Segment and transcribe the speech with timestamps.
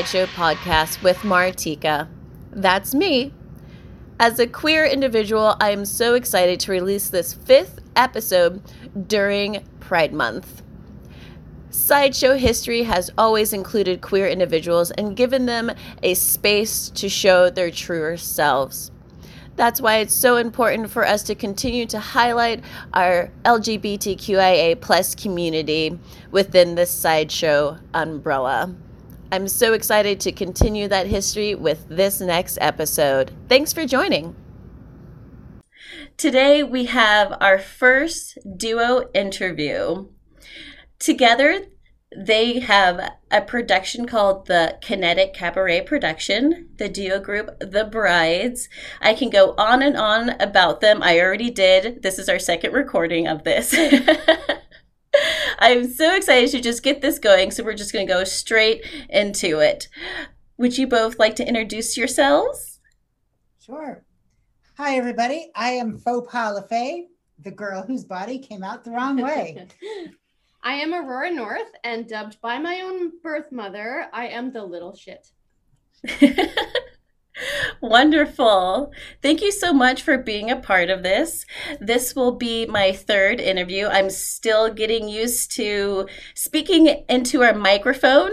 [0.00, 2.08] Sideshow podcast with Martika.
[2.52, 3.34] That's me.
[4.18, 8.62] As a queer individual, I am so excited to release this fifth episode
[9.08, 10.62] during Pride Month.
[11.68, 15.70] Sideshow history has always included queer individuals and given them
[16.02, 18.90] a space to show their truer selves.
[19.56, 25.98] That's why it's so important for us to continue to highlight our LGBTQIA plus community
[26.30, 28.74] within this sideshow umbrella.
[29.32, 33.30] I'm so excited to continue that history with this next episode.
[33.48, 34.34] Thanks for joining.
[36.16, 40.08] Today we have our first duo interview.
[40.98, 41.66] Together,
[42.16, 48.68] they have a production called the Kinetic Cabaret Production, the duo group The Brides.
[49.00, 51.04] I can go on and on about them.
[51.04, 52.02] I already did.
[52.02, 53.72] This is our second recording of this.
[55.60, 58.82] I'm so excited to just get this going, so we're just going to go straight
[59.10, 59.88] into it.
[60.56, 62.80] Would you both like to introduce yourselves?
[63.60, 64.02] Sure.
[64.78, 65.50] Hi, everybody.
[65.54, 69.68] I am Faux Pas LaFay, the girl whose body came out the wrong way.
[70.62, 74.96] I am Aurora North, and dubbed by my own birth mother, I am the little
[74.96, 75.28] shit.
[77.80, 78.92] Wonderful.
[79.22, 81.46] Thank you so much for being a part of this.
[81.80, 83.86] This will be my third interview.
[83.86, 88.32] I'm still getting used to speaking into our microphone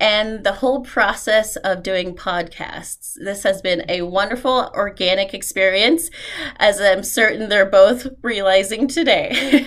[0.00, 3.12] and the whole process of doing podcasts.
[3.22, 6.08] This has been a wonderful organic experience,
[6.56, 9.64] as I'm certain they're both realizing today.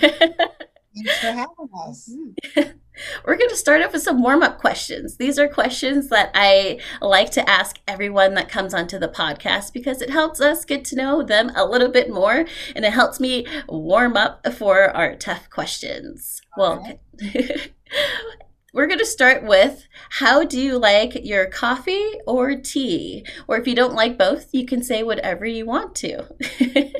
[0.92, 2.10] Thanks for having us.
[3.24, 5.16] We're going to start off with some warm up questions.
[5.16, 10.02] These are questions that I like to ask everyone that comes onto the podcast because
[10.02, 12.44] it helps us get to know them a little bit more
[12.74, 16.40] and it helps me warm up for our tough questions.
[16.56, 17.72] All well, right.
[18.72, 23.26] we're going to start with how do you like your coffee or tea?
[23.48, 26.26] Or if you don't like both, you can say whatever you want to.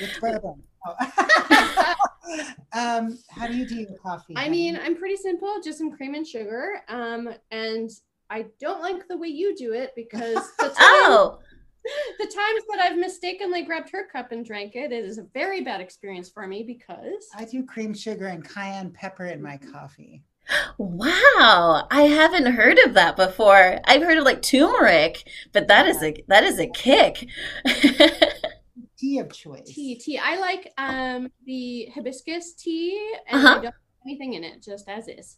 [0.00, 0.62] With bourbon.
[2.72, 4.34] um, how do you do your coffee?
[4.36, 6.82] I mean, I'm pretty simple, just some cream and sugar.
[6.88, 7.90] Um, and
[8.30, 11.38] I don't like the way you do it because the time, oh.
[12.18, 15.62] the times that I've mistakenly grabbed her cup and drank it, it is a very
[15.62, 20.22] bad experience for me because I do cream sugar and cayenne pepper in my coffee.
[20.78, 23.80] Wow, I haven't heard of that before.
[23.84, 27.28] I've heard of like turmeric, but that is a that is a kick.
[28.98, 29.72] Tea of choice?
[29.74, 30.18] Tea, tea.
[30.18, 33.48] I like um the hibiscus tea, and uh-huh.
[33.48, 33.74] I don't have
[34.06, 35.36] anything in it, just as is.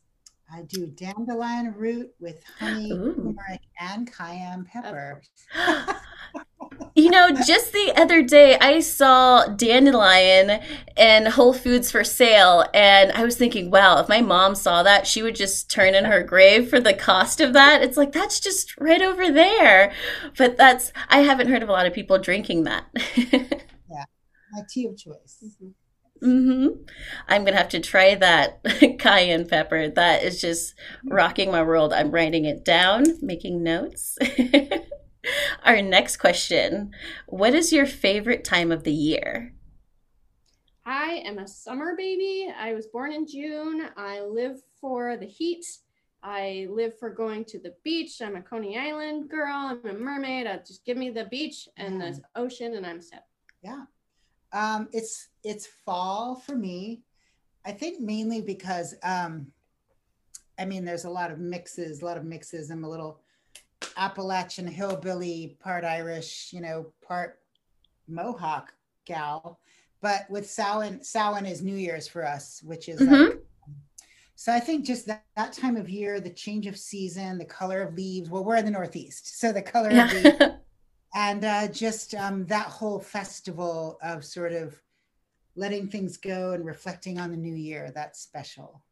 [0.52, 5.22] I do dandelion root with honey, turmeric, and cayenne pepper.
[6.94, 10.60] you know, just the other day I saw dandelion
[10.96, 15.06] in Whole Foods for sale, and I was thinking, wow, if my mom saw that,
[15.06, 17.82] she would just turn in her grave for the cost of that.
[17.82, 19.92] It's like that's just right over there.
[20.36, 22.86] But that's I haven't heard of a lot of people drinking that.
[23.32, 24.04] yeah,
[24.52, 25.38] my tea of choice.
[25.44, 25.68] Mm-hmm.
[26.22, 26.82] Mm-hmm.
[27.28, 28.62] I'm gonna have to try that
[28.98, 29.88] cayenne pepper.
[29.88, 30.74] That is just
[31.04, 31.92] rocking my world.
[31.92, 34.18] I'm writing it down, making notes.
[35.64, 36.92] Our next question
[37.26, 39.52] What is your favorite time of the year?
[40.86, 42.52] I am a summer baby.
[42.56, 43.88] I was born in June.
[43.96, 45.64] I live for the heat.
[46.22, 48.20] I live for going to the beach.
[48.20, 49.54] I'm a Coney Island girl.
[49.54, 50.46] I'm a mermaid.
[50.46, 52.20] I just give me the beach and the mm.
[52.36, 53.26] ocean, and I'm set.
[53.62, 53.84] Yeah,
[54.52, 57.02] um, it's it's fall for me.
[57.64, 59.46] I think mainly because um,
[60.58, 62.70] I mean, there's a lot of mixes, a lot of mixes.
[62.70, 63.20] I'm a little
[63.96, 67.40] Appalachian hillbilly, part Irish, you know, part
[68.08, 68.72] Mohawk
[69.06, 69.60] gal.
[70.00, 73.12] But with Samhain, Samhain is New Year's for us, which is mm-hmm.
[73.12, 73.40] like,
[74.34, 77.82] so I think just that, that time of year, the change of season, the color
[77.82, 78.30] of leaves.
[78.30, 80.06] Well, we're in the Northeast, so the color yeah.
[80.06, 80.54] of leaves,
[81.14, 84.80] and uh, just um, that whole festival of sort of
[85.56, 87.92] letting things go and reflecting on the new year.
[87.94, 88.82] That's special.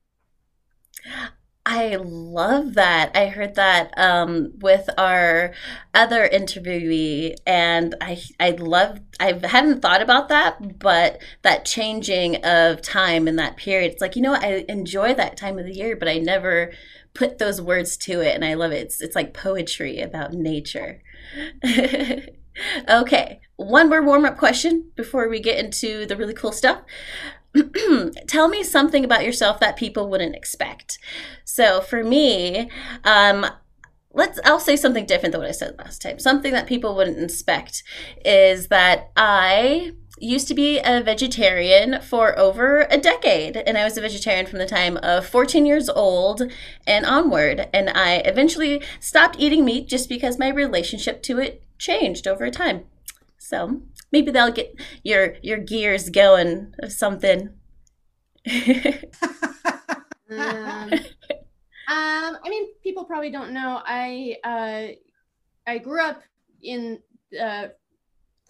[1.70, 3.14] I love that.
[3.14, 5.52] I heard that um, with our
[5.92, 9.00] other interviewee, and I I love.
[9.20, 13.92] I hadn't thought about that, but that changing of time in that period.
[13.92, 16.72] It's like you know I enjoy that time of the year, but I never
[17.12, 18.84] put those words to it, and I love it.
[18.84, 21.02] It's it's like poetry about nature.
[22.88, 26.80] okay, one more warm up question before we get into the really cool stuff.
[28.26, 30.98] tell me something about yourself that people wouldn't expect.
[31.44, 32.70] So for me,
[33.04, 33.46] um,
[34.12, 36.18] let's I'll say something different than what I said last time.
[36.18, 37.82] Something that people wouldn't expect
[38.24, 43.96] is that I used to be a vegetarian for over a decade, and I was
[43.96, 46.42] a vegetarian from the time of 14 years old
[46.86, 47.68] and onward.
[47.72, 52.84] And I eventually stopped eating meat just because my relationship to it changed over time.
[53.48, 57.50] So maybe they'll get your your gears going of something.
[60.30, 61.06] Um,
[61.86, 63.80] um, I mean, people probably don't know.
[63.84, 64.88] I uh,
[65.70, 66.22] I grew up
[66.62, 67.00] in
[67.30, 67.74] the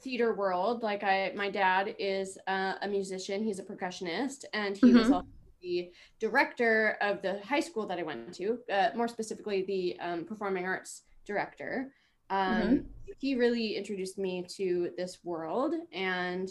[0.02, 0.82] theater world.
[0.82, 3.44] Like I, my dad is uh, a musician.
[3.44, 5.14] He's a percussionist, and he was Mhm.
[5.14, 5.26] also
[5.62, 5.90] the
[6.20, 8.58] director of the high school that I went to.
[8.72, 11.92] Uh, more specifically, the um, performing arts director.
[12.30, 12.86] Um,
[13.20, 16.48] He really introduced me to this world, and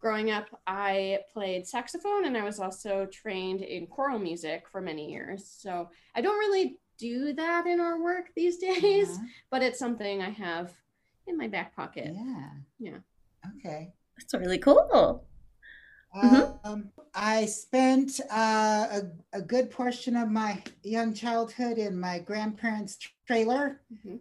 [0.00, 5.10] growing up, I played saxophone and I was also trained in choral music for many
[5.12, 5.46] years.
[5.46, 9.26] So I don't really do that in our work these days, Uh-huh.
[9.50, 10.72] but it's something I have
[11.26, 12.12] in my back pocket.
[12.14, 12.50] Yeah.
[12.78, 12.98] Yeah.
[13.56, 13.92] Okay.
[14.16, 15.26] That's really cool.
[16.14, 16.58] Mhm.
[16.64, 22.98] Um, I spent uh, a, a good portion of my young childhood in my grandparents'
[23.26, 23.80] trailer.
[23.92, 24.20] Mhm.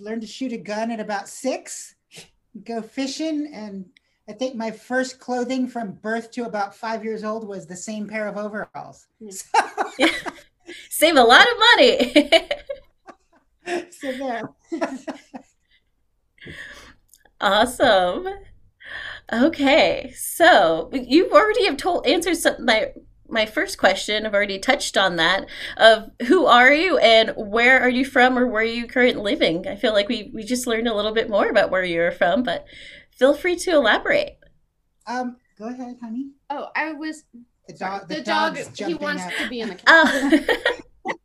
[0.00, 1.94] Learned to shoot a gun at about six,
[2.64, 3.84] go fishing, and
[4.28, 8.08] I think my first clothing from birth to about five years old was the same
[8.08, 9.06] pair of overalls.
[9.18, 9.32] Yeah.
[9.98, 10.06] Hmm.
[10.70, 12.48] So, Save a lot of money.
[13.90, 14.42] so there.
[17.40, 18.28] awesome.
[19.32, 22.92] Okay, so you already have told answered some, my
[23.30, 24.26] my first question.
[24.26, 25.46] I've already touched on that
[25.76, 29.66] of who are you and where are you from or where are you currently living.
[29.68, 32.42] I feel like we we just learned a little bit more about where you're from,
[32.42, 32.64] but
[33.10, 34.38] feel free to elaborate.
[35.06, 36.30] Um, go ahead, honey.
[36.48, 37.24] Oh, I was
[37.68, 38.08] The dog.
[38.08, 38.56] the, The, dog.
[38.56, 39.32] dog's He wants up.
[39.38, 40.40] to be in the camera.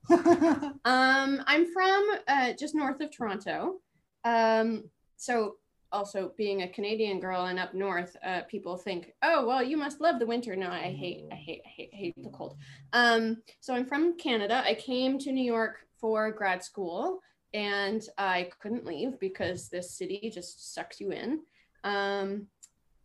[0.08, 0.72] Oh.
[0.86, 3.80] Um, I'm from uh, just north of Toronto.
[4.24, 4.86] Um,
[5.18, 5.56] so
[5.96, 10.02] also being a Canadian girl and up north, uh, people think, oh well, you must
[10.02, 10.56] love the winter.
[10.56, 12.58] No, I hate, I hate, I hate, hate the cold.
[12.94, 14.62] Um, so I'm from Canada.
[14.66, 17.22] I came to New York for grad school,
[17.54, 21.42] and I couldn't leave because this city just sucks you in.
[21.84, 22.48] Um,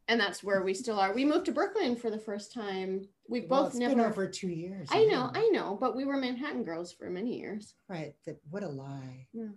[0.09, 1.15] and that's where we still are.
[1.15, 3.07] We moved to Brooklyn for the first time.
[3.29, 3.95] We well, both it's never.
[3.95, 4.89] been over two years.
[4.91, 5.31] I know.
[5.33, 7.75] I know, but we were Manhattan girls for many years.
[7.89, 8.15] Right.
[8.27, 9.29] That what a lie.
[9.33, 9.51] Yeah.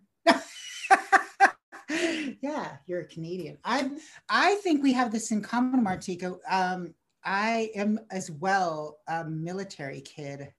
[2.94, 3.58] You're a Canadian.
[3.66, 3.90] I
[4.30, 6.38] I think we have this in common, Martika.
[6.48, 6.94] Um,
[7.26, 10.54] I am as well a military kid.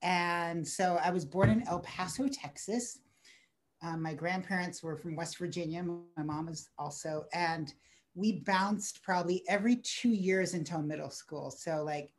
[0.00, 3.00] And so I was born in El Paso, Texas.
[3.82, 5.84] Um, my grandparents were from West Virginia.
[6.16, 7.74] My mom was also, and
[8.14, 11.50] we bounced probably every two years until middle school.
[11.50, 12.14] So like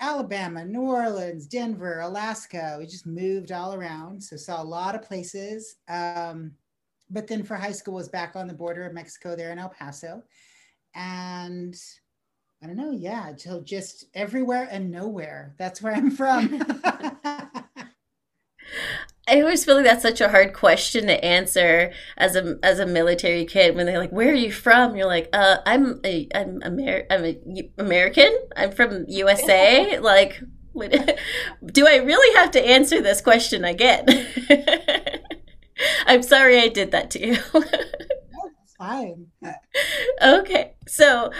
[0.00, 2.76] Alabama, New Orleans, Denver, Alaska.
[2.78, 4.22] We just moved all around.
[4.22, 5.76] So saw a lot of places.
[5.88, 6.52] Um,
[7.10, 9.68] but then for high school was back on the border of Mexico there in El
[9.68, 10.22] Paso.
[10.94, 11.74] And
[12.62, 15.54] I don't know, yeah, till just everywhere and nowhere.
[15.58, 16.62] That's where I'm from.
[19.28, 22.86] I always feel like that's such a hard question to answer as a as a
[22.86, 26.62] military kid when they're like, "Where are you from?" You're like, "Uh, I'm a I'm
[26.64, 28.36] Amer- I'm a U- American.
[28.56, 30.40] I'm from USA." like,
[30.72, 31.18] what-
[31.64, 34.06] do I really have to answer this question again?
[36.06, 37.36] I'm sorry I did that to you.
[37.52, 39.28] That's fine.
[40.22, 41.30] okay, so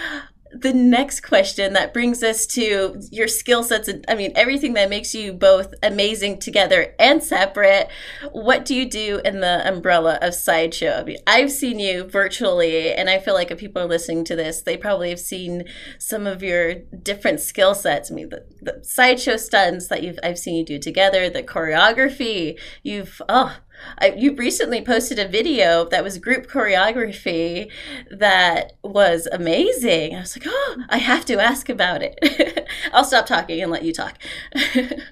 [0.51, 4.89] the next question that brings us to your skill sets and I mean everything that
[4.89, 7.89] makes you both amazing together and separate.
[8.31, 10.91] What do you do in the umbrella of sideshow?
[10.91, 14.35] I mean, I've seen you virtually, and I feel like if people are listening to
[14.35, 15.65] this, they probably have seen
[15.99, 18.11] some of your different skill sets.
[18.11, 22.59] I mean, the, the sideshow stunts that you've I've seen you do together, the choreography.
[22.83, 23.57] You've oh.
[23.99, 27.71] I, you recently posted a video that was group choreography
[28.11, 30.15] that was amazing.
[30.15, 32.67] I was like, oh, I have to ask about it.
[32.93, 34.17] I'll stop talking and let you talk.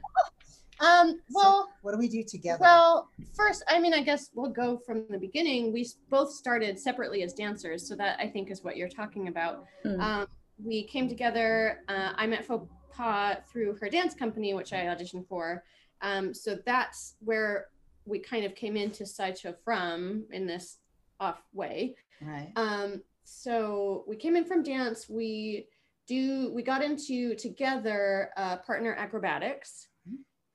[0.79, 2.59] Um, So well, what do we do together?
[2.59, 5.71] well, first, I mean, I guess we'll go from the beginning.
[5.71, 9.65] We both started separately as dancers, so that I think is what you're talking about.
[9.85, 9.99] Mm.
[10.01, 10.27] Um,
[10.63, 11.81] we came together.
[11.87, 15.63] Uh, I met Faux Pas through her dance company, which I auditioned for.
[16.01, 17.67] Um, so that's where
[18.05, 20.77] we kind of came into sideshow from in this
[21.19, 21.95] off way.
[22.21, 22.51] right.
[22.55, 25.09] Um, so we came in from dance.
[25.09, 25.67] We
[26.07, 29.87] do we got into together uh, partner acrobatics,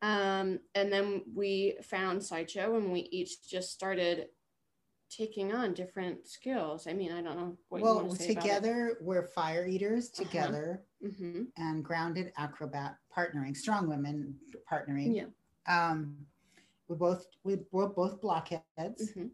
[0.03, 4.27] um, and then we found sideshow, and we each just started
[5.11, 6.87] taking on different skills.
[6.87, 10.09] I mean, I don't know what you well, want to say together we're fire eaters
[10.15, 10.23] Uh-huh.
[10.25, 11.17] together About it.
[11.19, 14.37] hmm and grounded acrobat partnering, strong women
[14.71, 15.17] partnering.
[15.17, 15.25] Yeah.
[15.91, 16.17] Um,
[16.91, 19.29] we both we we're both blockheads, hmm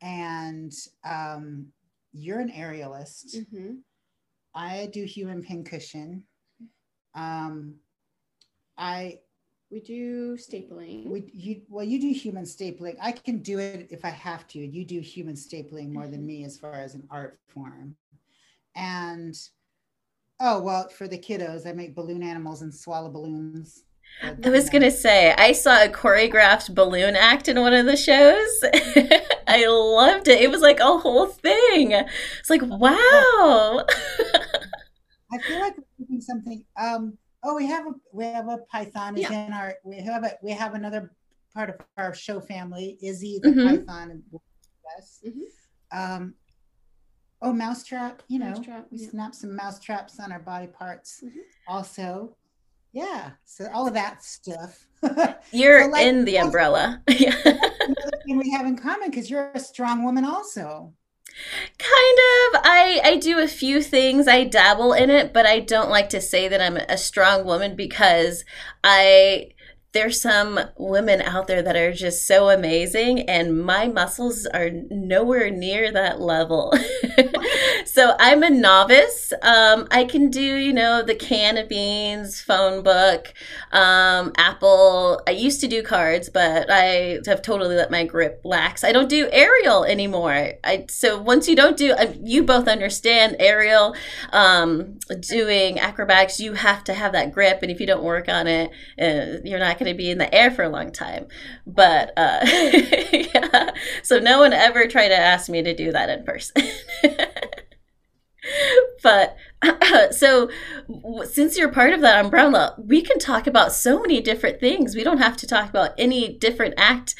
[0.00, 0.72] and
[1.04, 1.66] um,
[2.12, 3.36] you're an aerialist.
[3.50, 3.76] hmm
[4.54, 6.22] I do human pincushion.
[7.14, 7.76] Um,
[8.76, 9.18] I
[9.70, 11.06] We do stapling.
[11.06, 12.96] would you well you do human stapling.
[13.00, 14.58] I can do it if I have to.
[14.58, 17.96] You do human stapling more than me as far as an art form.
[18.76, 19.34] And
[20.40, 23.84] oh well, for the kiddos, I make balloon animals and swallow balloons.
[24.44, 28.48] I was gonna say I saw a choreographed balloon act in one of the shows.
[29.46, 30.40] I loved it.
[30.40, 31.92] It was like a whole thing.
[31.92, 33.84] It's like wow.
[35.32, 36.64] I feel like we're doing something.
[36.80, 39.46] Um, oh, we have a we have a python Yeah.
[39.46, 41.12] in our we have a we have another
[41.54, 42.98] part of our show family.
[43.02, 43.86] Izzy the Mhm.
[43.86, 44.22] python and
[44.98, 45.20] us.
[45.26, 45.42] Mhm.
[45.92, 46.34] Um,
[47.42, 48.22] oh, mousetrap.
[48.28, 49.10] You know, Mousetrap, we yeah.
[49.10, 51.22] snap some mouse traps on our body parts.
[51.24, 51.30] Mhm.
[51.68, 52.36] Also,
[52.92, 53.32] yeah.
[53.44, 54.86] So all of that stuff.
[55.52, 57.02] You're So, like, in the umbrella.
[57.08, 57.36] Yeah.
[57.86, 60.94] Another thing we have in common because you're a strong woman also.
[61.78, 62.18] Kind
[62.54, 62.60] of.
[62.64, 64.26] I I do a few things.
[64.28, 67.76] I dabble in it, but I don't like to say that I'm a strong woman
[67.76, 68.44] because
[68.82, 69.50] I
[69.92, 75.50] there's some women out there that are just so amazing and my muscles are nowhere
[75.50, 76.74] near that level.
[77.86, 79.32] so I'm a novice.
[79.40, 83.32] Um, I can do, you know, the can of beans, phone book,
[83.72, 85.22] um, Apple.
[85.26, 88.84] I used to do cards, but I have totally let my grip lax.
[88.84, 90.52] I don't do aerial anymore.
[90.64, 93.96] I so once you don't do, uh, you both understand aerial,
[94.32, 96.40] um, doing acrobatics.
[96.40, 99.58] You have to have that grip, and if you don't work on it, uh, you're
[99.58, 101.26] not going to be in the air for a long time.
[101.66, 102.40] But uh,
[103.12, 103.70] yeah,
[104.02, 106.62] so no one ever tried to ask me to do that in person.
[109.02, 109.36] but
[110.10, 110.48] so
[111.24, 115.04] since you're part of that umbrella we can talk about so many different things we
[115.04, 117.14] don't have to talk about any different act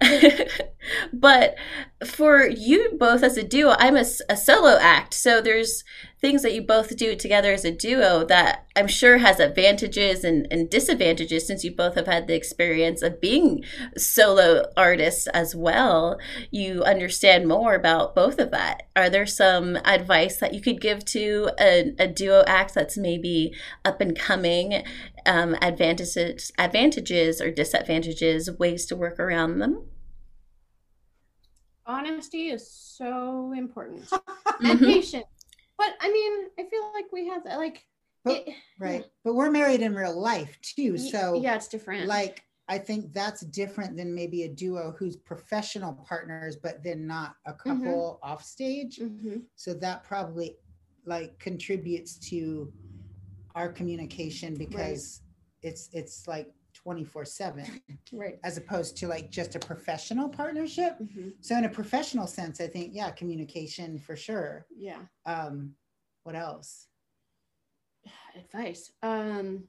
[1.12, 1.54] but
[2.04, 5.84] for you both as a duo i'm a solo act so there's
[6.22, 10.46] things that you both do together as a duo that i'm sure has advantages and,
[10.50, 13.62] and disadvantages since you both have had the experience of being
[13.96, 16.18] solo artists as well
[16.50, 18.84] you understand more about both of that.
[18.94, 23.54] Are there some advice that you could give to a, a duo act that's maybe
[23.84, 24.84] up and coming,
[25.26, 29.86] um, advantages, advantages or disadvantages, ways to work around them?
[31.84, 34.08] Honesty is so important.
[34.60, 35.26] And patience.
[35.82, 37.84] But I mean, I feel like we have that like
[38.24, 39.04] But- it- Right.
[39.24, 40.96] But we're married in real life too.
[40.98, 42.06] So yeah, it's different.
[42.06, 47.34] like I think that's different than maybe a duo who's professional partners, but then not
[47.46, 48.98] a couple off stage.
[48.98, 49.42] Mhm.
[49.56, 50.56] So that probably
[51.04, 52.72] like contributes to
[53.56, 55.22] our communication because
[55.62, 56.48] it's it's like
[56.82, 58.38] 24 7 right.
[58.44, 60.98] as opposed to like just a professional partnership.
[61.00, 61.32] Mhm.
[61.40, 64.66] So in a professional sense, I think, yeah, communication for sure.
[64.76, 65.00] Yeah.
[65.26, 65.74] Um,
[66.24, 66.88] what else?
[68.36, 68.92] Advice.
[69.02, 69.64] Um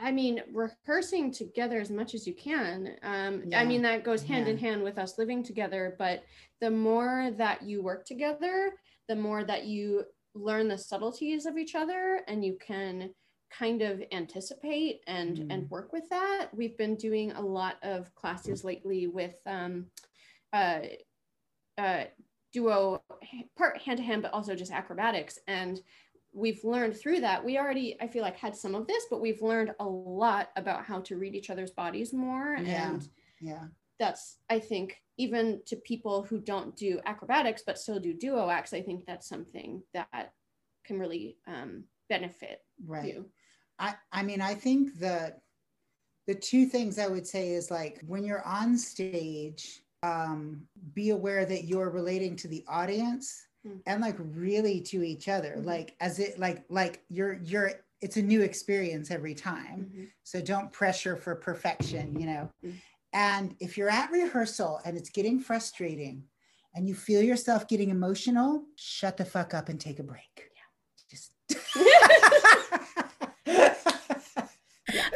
[0.00, 2.94] I mean, rehearsing together as much as you can.
[3.02, 5.96] Um, I mean, that goes hand in hand with us living together.
[5.98, 6.22] But
[6.60, 8.74] the more that you work together,
[9.08, 13.12] the more that you learn the subtleties of each other and you can
[13.50, 15.52] kind of anticipate and Mm.
[15.52, 16.48] and work with that.
[16.52, 19.90] We've been doing a lot of classes lately with um,
[20.52, 20.80] uh,
[21.76, 22.04] uh,
[22.52, 23.02] duo
[23.56, 25.38] part hand to hand, but also just acrobatics.
[25.46, 25.80] And
[26.32, 27.44] we've learned through that.
[27.44, 30.84] We already, I feel like, had some of this, but we've learned a lot about
[30.84, 32.56] how to read each other's bodies more.
[32.56, 32.90] Yeah.
[32.90, 33.08] And
[33.40, 33.68] Yeah.
[33.98, 38.72] that's, I think, even to people who don't do acrobatics but still do duo acts,
[38.72, 40.32] I think that's something that
[40.84, 43.14] can really um, benefit Right.
[43.14, 43.30] you.
[43.78, 45.40] I, I mean, I think that
[46.26, 50.62] the two things I would say is like when you're on stage, um,
[50.94, 53.80] be aware that you're relating to the audience Mm.
[53.86, 55.56] and like really to each other.
[55.58, 55.64] Mhm.
[55.64, 59.90] Like as it like like you're you're it's a new experience every time.
[59.92, 60.08] Mhm.
[60.22, 62.48] So don't pressure for perfection, you know.
[62.64, 62.74] Mm.
[63.12, 66.22] And if you're at rehearsal and it's getting frustrating
[66.76, 70.47] and you feel yourself getting emotional, shut the fuck up and take a break.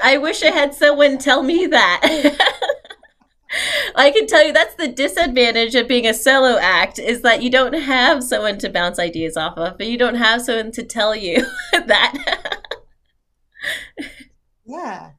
[0.02, 2.00] I wish I had someone tell me that.
[3.94, 7.50] I can tell you that's the disadvantage of being a solo act is that you
[7.50, 11.14] don't have someone to bounce ideas off of, but you don't have someone to tell
[11.14, 12.58] you that.
[14.64, 15.10] yeah.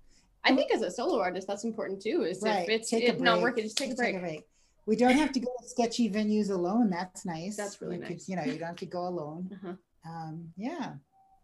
[0.43, 2.23] I think as a solo artist, that's important too.
[2.23, 2.63] Is Right.
[2.63, 4.41] if it's Take a it, not working, just take a Just break.
[4.85, 6.89] We don't have to go to sketchy venues alone.
[6.89, 7.55] That's nice.
[7.55, 8.27] That's really You could- nice.
[8.27, 9.49] you know, you don't have to go alone.
[9.53, 9.73] Uh-huh.
[10.05, 10.95] Um, yeah.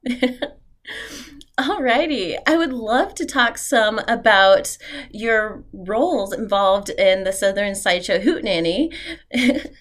[1.59, 2.37] Alrighty.
[2.47, 4.77] I would love to talk some about
[5.11, 8.93] your roles involved in the Southern Sideshow Hootenanny.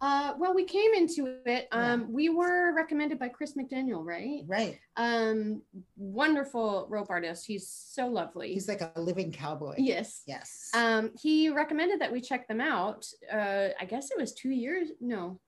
[0.00, 1.66] Uh, well, we came into it.
[1.72, 1.92] Yeah.
[1.92, 4.42] Um, we were recommended by Chris McDaniel, right?
[4.46, 4.78] Right.
[4.98, 5.62] Um,
[5.96, 7.46] wonderful rope artist.
[7.46, 8.52] He's so lovely.
[8.52, 9.76] He's like a living cowboy.
[9.78, 10.20] yes.
[10.26, 10.68] Yes.
[10.74, 13.06] Um, he recommended that we check them out.
[13.32, 14.88] Uh, I guess it was two years.
[15.00, 15.40] No,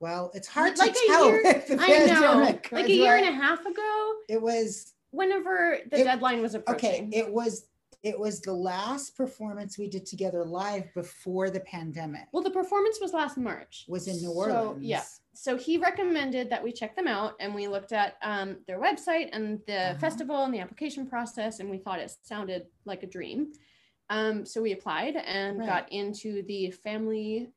[0.00, 3.60] well, it's hard like to tell year- I know, like a year and a half
[3.66, 4.14] ago.
[4.28, 7.06] It was Whenever the It- deadline was approaching.
[7.06, 7.08] okay.
[7.12, 7.66] It was
[8.04, 12.26] it was the last performance we did together live before the pandemic.
[12.32, 13.86] well, the performance was last March.
[13.88, 14.84] Was in New So, Orleans.
[14.84, 15.02] yeah.
[15.34, 19.30] so he recommended that we check them out and we looked at um, their website
[19.32, 19.98] and the Uh-huh.
[19.98, 23.52] festival and the application process and we thought it sounded like a dream
[24.10, 25.68] um, so we applied and Right.
[25.68, 27.50] got into the family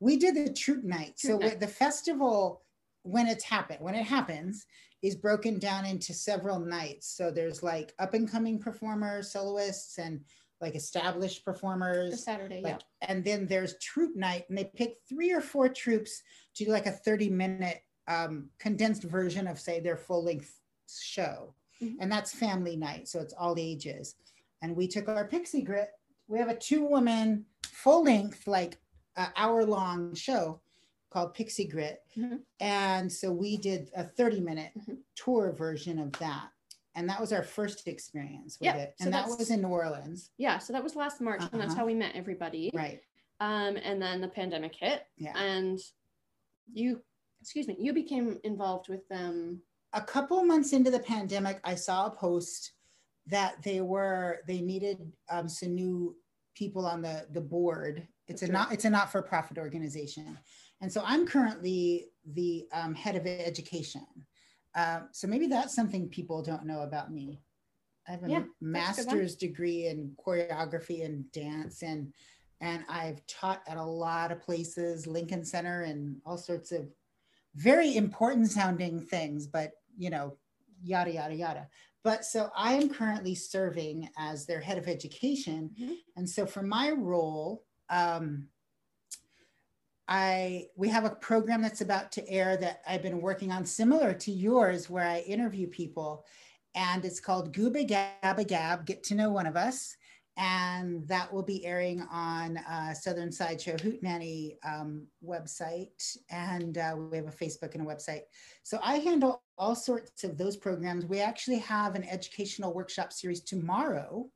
[0.00, 1.14] we did the troupe night.
[1.16, 1.60] So night.
[1.60, 2.62] the festival
[3.02, 4.66] when it's happened when it happens
[5.02, 7.14] is broken down into several nights.
[7.14, 10.20] So there's like up and coming performers soloists and
[10.60, 14.96] like established the performers saturday like yeah and then there's troupe night and they pick
[15.08, 16.22] three or four troupes
[16.54, 21.54] to do like a 30 minute um, condensed version of say their full length show.
[21.82, 21.96] Mhm.
[22.00, 24.14] and that's family night so it's all ages.
[24.62, 25.90] And we took our pixie grit
[26.28, 28.78] we have a two woman full length like
[29.16, 30.60] uh, hour long show
[31.10, 32.40] called pixie grit Mhm.
[32.60, 34.98] and so we did a 30 minute Mhm.
[35.14, 36.50] tour version of that
[36.96, 39.68] and that was our first experience with Yeah, it so and that was in new
[39.68, 41.80] orleans yeah so that was last march and that's Uh-huh.
[41.80, 43.00] how we met everybody right
[43.40, 45.78] um, and then the pandemic hit yeah and
[46.72, 47.02] you
[47.40, 49.62] excuse me you became involved with them
[49.92, 52.72] a couple months into the pandemic, I saw a post
[53.28, 56.16] that they were they needed um, some new
[56.56, 58.08] people on the the board.
[58.26, 60.38] It's a That's not it's a not for profit organization,
[60.80, 64.06] and so I'm currently the um, head of education.
[64.74, 67.40] Um, so maybe that's something people don't know about me.
[68.08, 69.16] I have a Yeah, that's a good one.
[69.16, 72.12] master's degree in choreography and dance, and
[72.60, 76.88] and I've taught at a lot of places, Lincoln Center, and all sorts of
[77.56, 80.36] very important sounding things, but you know,
[80.82, 81.68] yada, yada, yada.
[82.02, 85.70] But so I am currently serving as their head of education.
[85.80, 85.96] Mhm.
[86.16, 88.48] And so for my role, um,
[90.06, 94.12] I we have a program that's about to air that I've been working on similar
[94.12, 96.26] to yours where I interview people
[96.74, 99.96] and it's called Gooba Gabba Gab, Get to Know One of Us.
[100.36, 106.16] And that will be airing on uh, Southern Sideshow Hootenanny um, website.
[106.28, 108.22] And uh, we have a Facebook and a website.
[108.64, 111.06] So I handle all sorts of those programs.
[111.06, 114.28] We actually have an educational workshop series tomorrow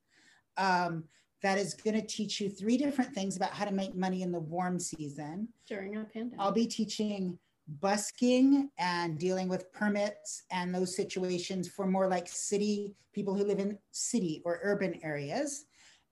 [0.57, 1.03] um,
[1.43, 4.33] that is going to teach you three different things about how to make money in
[4.33, 5.49] the warm season.
[5.67, 7.39] during a pandemic I'll be teaching
[7.81, 13.59] busking and dealing with permits and those situations for more like city people who live
[13.59, 15.67] in city or urban areas.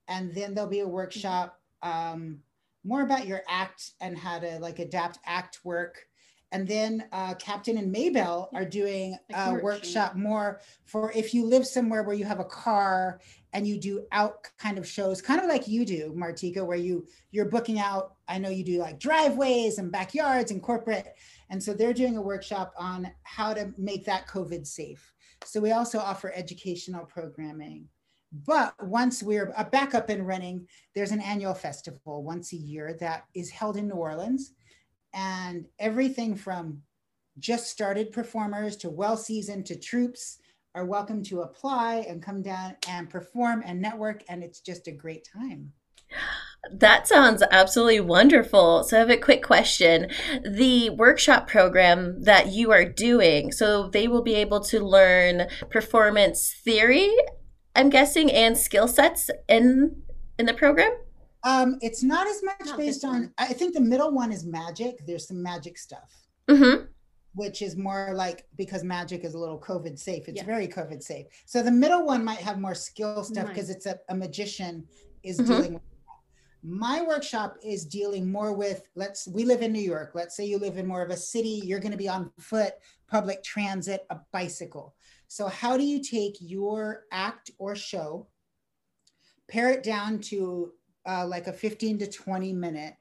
[0.09, 2.41] And then there'll be a workshop um,
[2.85, 6.07] more about your act and how to like adapt act work.
[6.53, 11.67] And then uh, Captain and Maybell are doing a workshop more for if you live
[11.67, 13.21] somewhere where you have a car
[13.57, 17.07] and you do out kind of shows, kind of like you do, Martika, where you
[17.31, 18.16] you're booking out.
[18.29, 21.14] I know you do like driveways and backyards and corporate,
[21.49, 25.11] and so they're doing a workshop on how to make that COVID safe.
[25.47, 27.88] So we also offer educational programming.
[28.47, 32.95] But once we're uh, back up and running, there's an annual festival once a year
[33.01, 34.53] that is held in New Orleans.
[35.14, 36.83] And everything from
[37.38, 40.40] just started performers to well seasoned to troupes
[40.77, 44.23] are welcome to apply and come down and perform and network.
[44.29, 45.73] And it's just a great time.
[46.71, 48.85] That sounds absolutely wonderful.
[48.85, 50.09] So I have a quick question.
[50.45, 56.55] The workshop program that you are doing, so they will be able to learn performance
[56.62, 57.11] theory,
[57.75, 60.03] I'm guessing, and skill sets in
[60.39, 60.93] in the program?
[61.45, 63.33] Um, it's not as much Not based on.
[63.39, 65.07] I think the middle one is magic.
[65.07, 66.27] There's some magic stuff.
[66.49, 66.85] Mm-hmm.
[67.37, 70.27] Which is more like because magic is a little COVID safe.
[70.27, 70.44] It's Yeah.
[70.46, 71.27] very COVID safe.
[71.44, 74.88] So the middle one might have more skill stuff because it's a, a magician
[75.22, 75.46] is Mhm.
[75.46, 75.83] dealing with.
[76.62, 80.12] My workshop is dealing more with let's we live in New York.
[80.14, 82.72] Let's say you live in more of a city, you're going to be on foot,
[83.07, 84.96] public transit, a bicycle.
[85.29, 88.29] So how do you take your act or show,
[89.46, 90.72] pare it down to
[91.07, 92.94] uh, like a 15 to 20 minute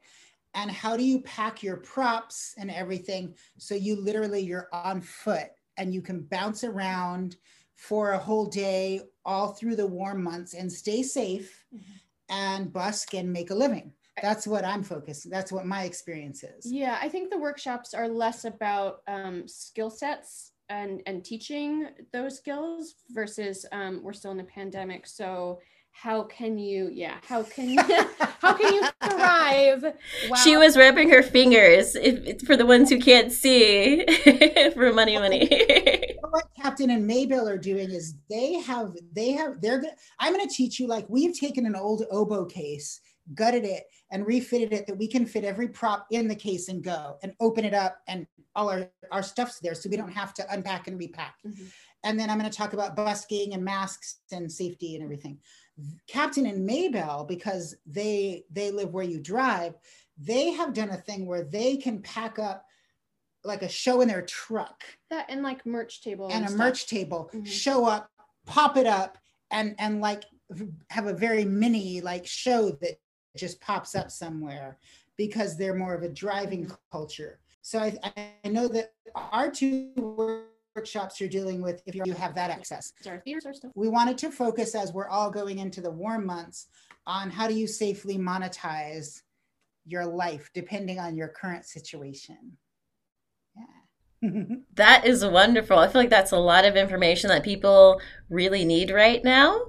[0.56, 5.48] and how do you pack your props and everything so you literally you're on foot
[5.76, 7.36] and you can bounce around
[7.76, 11.82] for a whole day all through the warm months and stay safe Mhm.
[12.28, 13.92] and busk and make a living
[14.22, 18.08] that's what i'm focused that's what my experience is Yeah, I think the workshops are
[18.08, 24.40] less about um, skill sets and and teaching those skills versus um, we're still in
[24.40, 25.06] a pandemic.
[25.06, 25.60] So
[26.02, 27.80] how can you yeah how can you
[28.40, 30.36] how can you thrive wow.
[30.36, 34.04] she was rubbing her fingers if, for the ones who can't see
[34.74, 39.80] for money money what captain and maybell are doing is they have they have they're
[39.80, 43.00] gonna i'm gonna teach you like we've taken an old oboe case
[43.34, 46.84] gutted it and refitted it that we can fit every prop in the case and
[46.84, 50.32] go and open it up and all our, our stuff's there so we don't have
[50.32, 51.64] to unpack and repack mm-hmm.
[52.04, 55.38] and then i'm going to talk about busking and masks and safety and everything
[56.06, 59.74] Captain and Maybell, because they they live where you drive,
[60.18, 62.64] they have done a thing where they can pack up
[63.44, 64.82] like a show in their truck.
[65.10, 66.58] That and like merch table and, and a stuff.
[66.58, 67.30] merch table.
[67.32, 67.44] Mm-hmm.
[67.44, 68.10] Show up,
[68.46, 69.18] pop it up,
[69.50, 70.24] and and like
[70.90, 72.98] have a very mini like show that
[73.36, 74.78] just pops up somewhere
[75.16, 76.74] because they're more of a driving mm-hmm.
[76.90, 77.38] culture.
[77.62, 77.98] So I,
[78.44, 79.90] I know that our two
[80.76, 82.92] workshops you're dealing with if you have that access.
[83.74, 86.66] We wanted to focus as we're all going into the warm months
[87.06, 89.22] on how do you safely monetize
[89.86, 92.56] your life depending on your current situation
[94.74, 95.78] that is wonderful.
[95.78, 98.00] I feel like that's a lot of information that people
[98.30, 99.66] really need right now.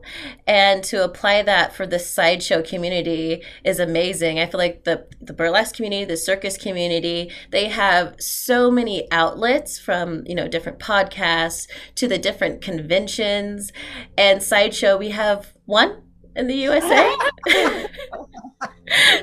[0.47, 4.39] And to apply that for the sideshow community is amazing.
[4.39, 9.77] I feel like the, the burlesque community, the circus community, they have so many outlets
[9.77, 13.71] from, you know, different podcasts to the different conventions.
[14.17, 16.03] And sideshow, we have one
[16.38, 17.15] in the USA.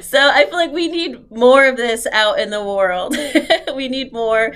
[0.00, 3.16] so I feel like we need more of this out in the world.
[3.74, 4.55] we need more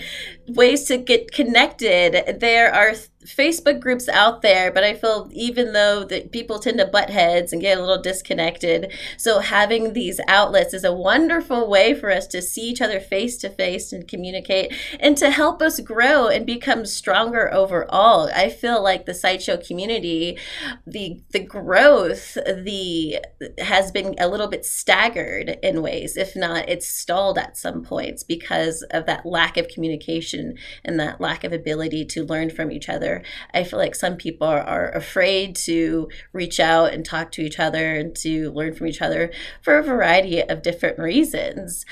[0.49, 2.39] ways to get connected.
[2.41, 2.95] There are
[3.29, 7.53] Facebook groups out there, but I feel even though that people tend to butt heads
[7.53, 12.27] and get a little disconnected, so having these outlets is a wonderful way for us
[12.29, 16.47] to see each other face to face and communicate and to help us grow and
[16.47, 18.31] become stronger overall.
[18.35, 20.39] I feel like the sideshow community,
[20.87, 23.19] the the growth, the
[23.59, 28.23] has been a little bit staggered in ways, if not it's stalled at some points
[28.23, 32.89] because of that lack of communication and that lack of ability to learn from each
[32.89, 33.18] other
[33.55, 37.95] I feel like some people are, afraid to reach out and talk to each other
[37.95, 41.85] and to learn from each other for a variety of different reasons.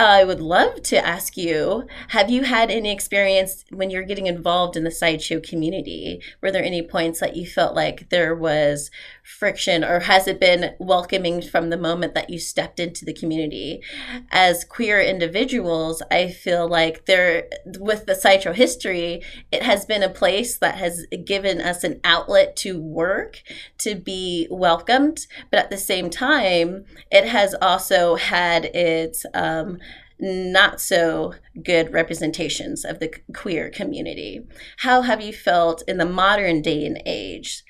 [0.00, 4.74] I would love to ask you have you had any experience when you're getting involved
[4.74, 6.22] in the sideshow community?
[6.40, 8.90] Were there any points that you felt like there was
[9.22, 13.82] friction, or has it been welcoming from the moment that you stepped into the community?
[14.30, 20.08] As queer individuals, I feel like there, with the sideshow history, it has been a
[20.08, 23.42] place that has given us an outlet to work,
[23.78, 29.78] to be welcomed, but at the same time, it has also had its um,
[30.20, 34.46] not so good representations of the queer community.
[34.78, 37.64] How have you felt in the modern day and age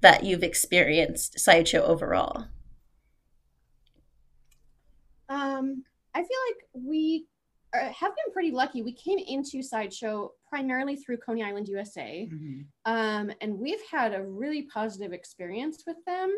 [0.00, 2.46] that you've experienced Sideshow overall?
[5.28, 5.84] Um,
[6.14, 7.26] I feel like we
[7.74, 8.82] are, have been pretty lucky.
[8.82, 12.60] We came into Sideshow primarily through Coney Island, USA, mm-hmm.
[12.84, 16.34] um, and we've had a really positive experience with them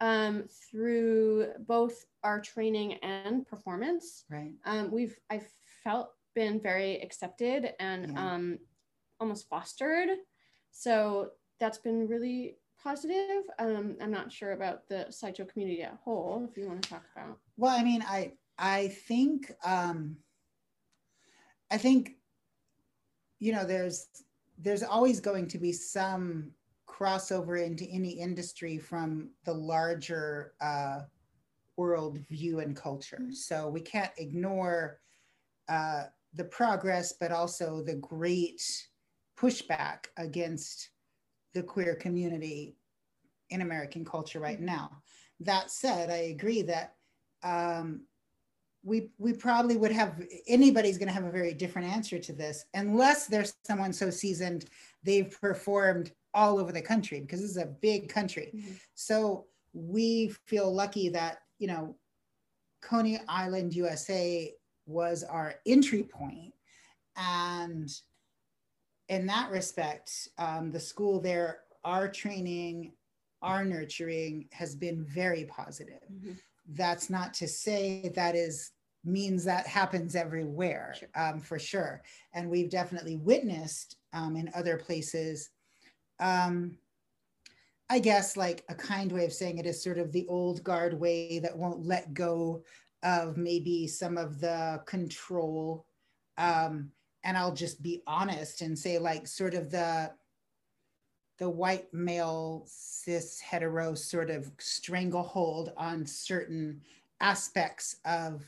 [0.00, 4.24] um, through both our training and performance.
[4.30, 4.52] Right.
[4.64, 5.40] Um, we've I
[5.84, 8.34] felt been very accepted and yeah.
[8.34, 8.58] um,
[9.20, 10.10] almost fostered.
[10.70, 13.42] So that's been really positive.
[13.58, 16.46] Um, I'm not sure about the sideshow community at whole.
[16.50, 17.38] If you want to talk about.
[17.56, 20.16] Well, I mean, I I think um,
[21.70, 22.16] I think
[23.40, 24.06] you know there's
[24.58, 26.52] there's always going to be some
[26.98, 31.00] crossover into any industry from the larger uh,
[31.76, 33.18] world view and culture.
[33.22, 33.32] Mm-hmm.
[33.32, 34.98] So we can't ignore
[35.68, 38.62] uh, the progress, but also the great
[39.38, 40.90] pushback against
[41.54, 42.76] the queer community
[43.50, 44.66] in American culture right mm-hmm.
[44.66, 45.02] now.
[45.40, 46.94] That said, I agree that
[47.44, 48.02] um,
[48.82, 52.64] we we probably would have anybody's going to have a very different answer to this
[52.74, 54.66] unless there's someone so seasoned
[55.02, 58.52] they've performed all over the country because this is a big country.
[58.54, 58.72] Mm-hmm.
[58.94, 61.96] So we feel lucky that, you know,
[62.80, 64.52] Coney Island, USA
[64.86, 66.54] was our entry point.
[67.16, 67.90] And
[69.08, 72.92] in that respect, um, the school there, our training,
[73.42, 76.00] our nurturing has been very positive.
[76.12, 76.32] Mm-hmm.
[76.70, 78.72] That's not to say that is
[79.04, 81.08] means that happens everywhere sure.
[81.14, 82.02] Um, for sure.
[82.34, 85.50] And we've definitely witnessed um, in other places
[86.20, 86.76] um,
[87.90, 90.98] I guess like a kind way of saying it is sort of the old guard
[90.98, 92.62] way that won't let go
[93.02, 95.86] of maybe some of the control.
[96.36, 96.90] Um,
[97.24, 100.10] and I'll just be honest and say like sort of the
[101.38, 106.80] the white male cis hetero sort of stranglehold on certain
[107.20, 108.42] aspects of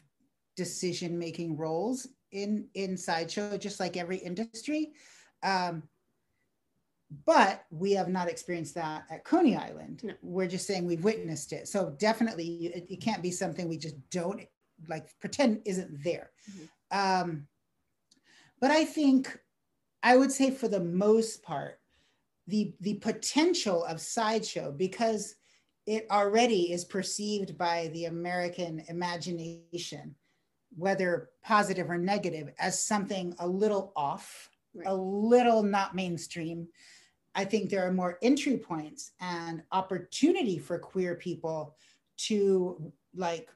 [0.57, 4.93] decision making roles in in sideshow just like every industry
[5.43, 5.83] um,
[7.27, 10.15] but we have not experienced that at coney island No.
[10.23, 13.97] we're just saying we've witnessed it so definitely it, it can't be something we just
[14.11, 14.41] don't
[14.89, 16.31] like pretend isn't there
[16.93, 17.47] um,
[18.61, 19.39] but i think
[20.03, 21.81] i would say for the most part
[22.47, 25.35] the the potential of sideshow because
[25.87, 30.15] it already is perceived by the american imagination
[30.77, 34.87] whether positive or negative as something a little off Right.
[34.87, 36.69] a little not mainstream
[37.35, 41.77] i think there are more entry points and opportunity for queer people
[42.17, 43.49] to like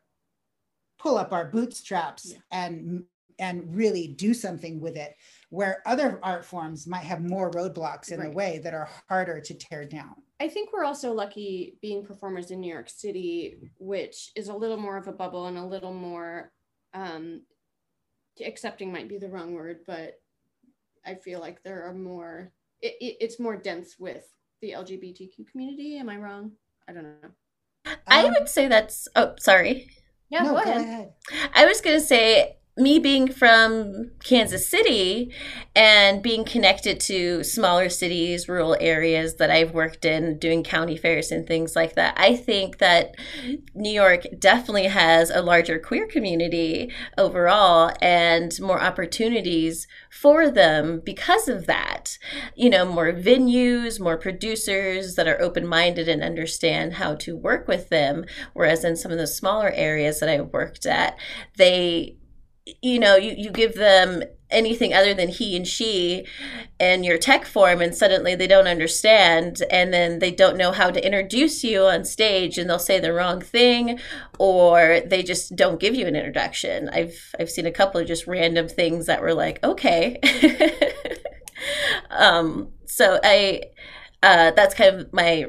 [0.98, 2.38] pull up our bootstraps Yeah.
[2.50, 3.04] and
[3.40, 5.16] and really do something with it
[5.50, 9.54] where other art forms might have more roadblocks in the way that are harder to
[9.54, 14.48] tear down I think we're also lucky being performers in New York City, which is
[14.48, 16.52] a little more of a bubble and a little more
[16.92, 17.42] um,
[18.44, 20.14] accepting might be the wrong word, but
[21.06, 22.52] I feel like there are more.
[22.84, 24.24] It, it, it's more dense with
[24.60, 25.96] the LGBTQ community.
[25.98, 26.52] Am I wrong?
[26.86, 27.30] I don't know.
[28.06, 29.08] I Um, would say that's.
[29.16, 29.90] Oh, sorry.
[30.28, 31.12] Yeah, no, go ahead.
[31.54, 35.32] I was going to say, me being from Kansas City
[35.76, 41.30] and being connected to smaller cities, rural areas that I've worked in, doing county fairs
[41.30, 43.14] and things like that, I think that
[43.74, 51.46] New York definitely has a larger queer community overall and more opportunities for them because
[51.46, 52.18] of that.
[52.56, 57.68] You know, more venues, more producers that are open minded and understand how to work
[57.68, 58.24] with them.
[58.52, 61.16] Whereas in some of the smaller areas that I worked at,
[61.56, 62.16] they
[62.82, 66.24] you know you, you give them anything other than he and she
[66.78, 70.90] in your tech form and suddenly they don't understand and then they don't know how
[70.90, 73.98] to introduce you on stage and they'll say the wrong thing
[74.38, 76.88] or they just don't give you an introduction.
[76.90, 80.18] I've i've seen a couple of just random things that were like okay.
[82.10, 83.62] Um so i
[84.22, 85.46] uh that's kind of my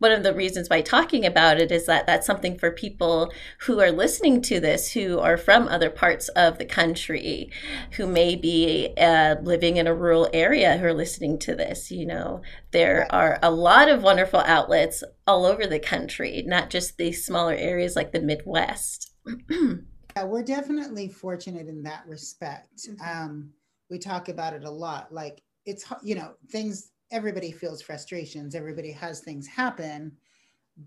[0.00, 3.80] one of the reasons by talking about it is that that's something for people who
[3.80, 7.50] are listening to this who are from other parts of the country
[7.92, 12.04] who may be uh, living in a rural area who are listening to this you
[12.04, 17.24] know there are a lot of wonderful outlets all over the country not just these
[17.24, 19.12] smaller areas like the midwest
[20.16, 22.88] Yeah, we're definitely fortunate in that respect.
[22.88, 23.00] Mhm.
[23.00, 23.52] Um,
[23.88, 25.12] we talk about it a lot.
[25.12, 26.90] Like it's you know things.
[27.10, 28.54] Everybody feels frustrations.
[28.54, 30.12] Everybody has things happen,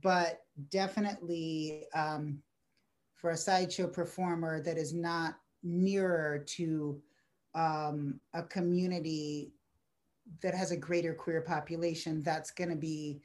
[0.02, 2.40] but definitely um,
[3.14, 7.02] for a sideshow performer that is not nearer to
[7.56, 9.54] um, a community
[10.42, 13.22] that has a greater queer population, that's going to be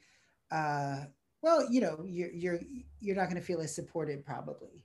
[0.51, 1.05] uh,
[1.41, 2.59] well, you know, you're you're
[2.99, 4.83] you're not going to feel as supported probably.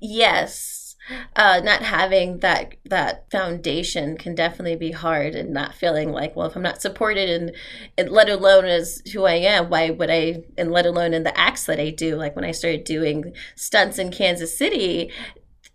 [0.00, 0.96] Yes.
[1.36, 6.46] Uh not having that that foundation can definitely be hard and not feeling like well
[6.46, 7.52] if i'm not supported and,
[7.98, 11.38] and let alone as who i am why would i and let alone in the
[11.38, 15.12] acts that i do like when i started doing stunts in kansas city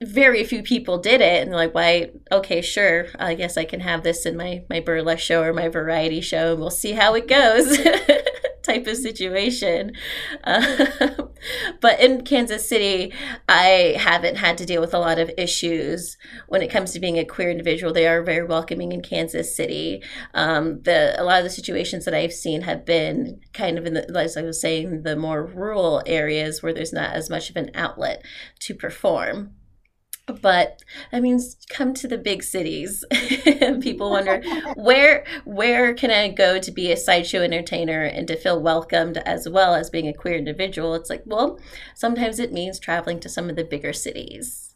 [0.02, 1.44] very few people did it.
[1.44, 2.12] And like why?
[2.32, 3.08] Okay sure.
[3.20, 6.52] I guess i can have this in my my burlesque show or my variety show
[6.54, 7.78] and we'll see how it goes
[8.70, 9.94] type of situation.
[10.44, 10.88] Uh,
[11.82, 13.14] but in kansas city
[13.48, 17.18] i haven't had to deal with a lot of issues when it comes to being
[17.18, 17.94] a queer individual.
[17.94, 20.04] They are very welcoming in kansas city.
[20.34, 23.94] Um, the a lot of the situations that i've seen have been kind of in
[23.94, 27.56] the as i was saying the more rural areas where there's not as much of
[27.56, 28.24] an outlet
[28.60, 29.54] to perform
[30.42, 31.39] but I mean,
[31.70, 33.04] come to the big cities.
[33.82, 34.42] People wonder
[34.76, 39.48] where where can I go to be a sideshow entertainer and to feel welcomed as
[39.48, 40.94] well as being a queer individual?
[40.96, 41.60] It's like, well,
[41.96, 44.76] sometimes it means traveling to some of the bigger cities.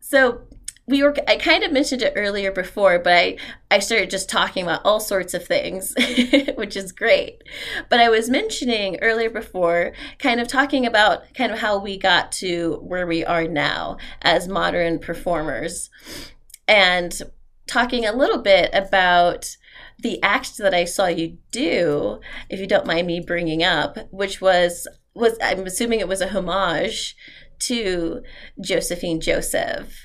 [0.00, 0.42] So
[0.86, 3.36] we were I kind of mentioned it earlier before, but I
[3.70, 5.94] I started just talking about all sorts of things,
[6.56, 7.42] which is great.
[7.88, 12.32] But I was mentioning earlier before, kind of talking about kind of how we got
[12.32, 15.90] to where we are now as modern performers
[16.68, 17.20] and
[17.66, 19.56] talking a little bit about
[19.98, 22.20] the act that I saw you do,
[22.50, 26.28] if you don't mind me bringing up, which was was I'm assuming it was a
[26.28, 27.16] homage
[27.60, 28.22] to
[28.60, 30.03] Josephine Joseph.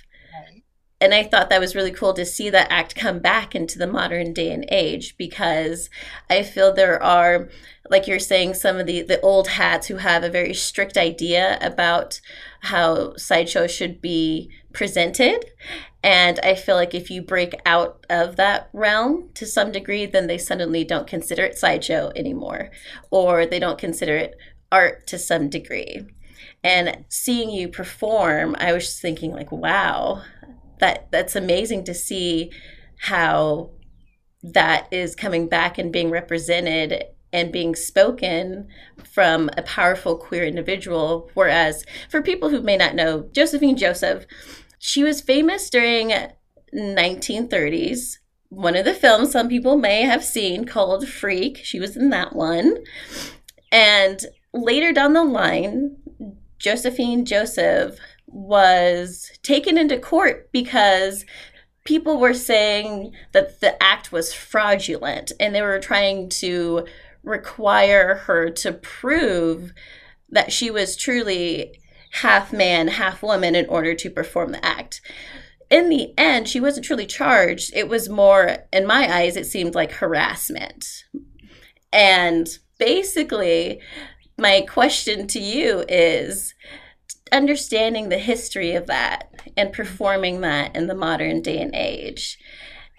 [1.01, 3.87] And I thought that was really cool to see that act come back into the
[3.87, 5.89] modern day and age because
[6.29, 7.49] I feel there are,
[7.89, 11.57] like you're saying, some of the, the old hats who have a very strict idea
[11.61, 12.19] about
[12.61, 15.45] how sideshows should be presented.
[16.03, 20.27] And I feel like if you break out of that realm to some degree, then
[20.27, 22.71] they suddenly don't consider it sideshow anymore,
[23.09, 24.37] or they don't consider it
[24.71, 26.05] art to some degree.
[26.63, 30.23] And seeing you perform, I was thinking, like, wow,
[30.79, 32.51] that that's amazing to see
[32.99, 33.71] how
[34.41, 38.67] that is coming back and being represented and being spoken
[39.03, 41.29] from a powerful queer individual.
[41.33, 44.25] Whereas for people who may not know, Josephine Joseph,
[44.79, 46.11] she was famous during
[46.73, 48.17] 1930s.
[48.49, 51.57] One of the films some people may have seen called Freak.
[51.63, 52.77] She was in that one.
[53.71, 55.97] And later down the line,
[56.57, 57.99] Josephine Joseph
[58.31, 61.25] was taken into court because
[61.83, 66.85] people were saying that the act was fraudulent and they were trying to
[67.23, 69.73] require her to prove
[70.29, 71.79] that she was truly
[72.11, 75.01] half man, half woman in order to perform the act.
[75.69, 77.71] In the end, she wasn't truly charged.
[77.75, 80.85] It was more, in my eyes, it seemed like harassment.
[81.93, 82.47] And
[82.79, 83.79] basically,
[84.37, 86.55] my question to you is
[87.31, 92.37] understanding the history of that and performing that in the modern day and age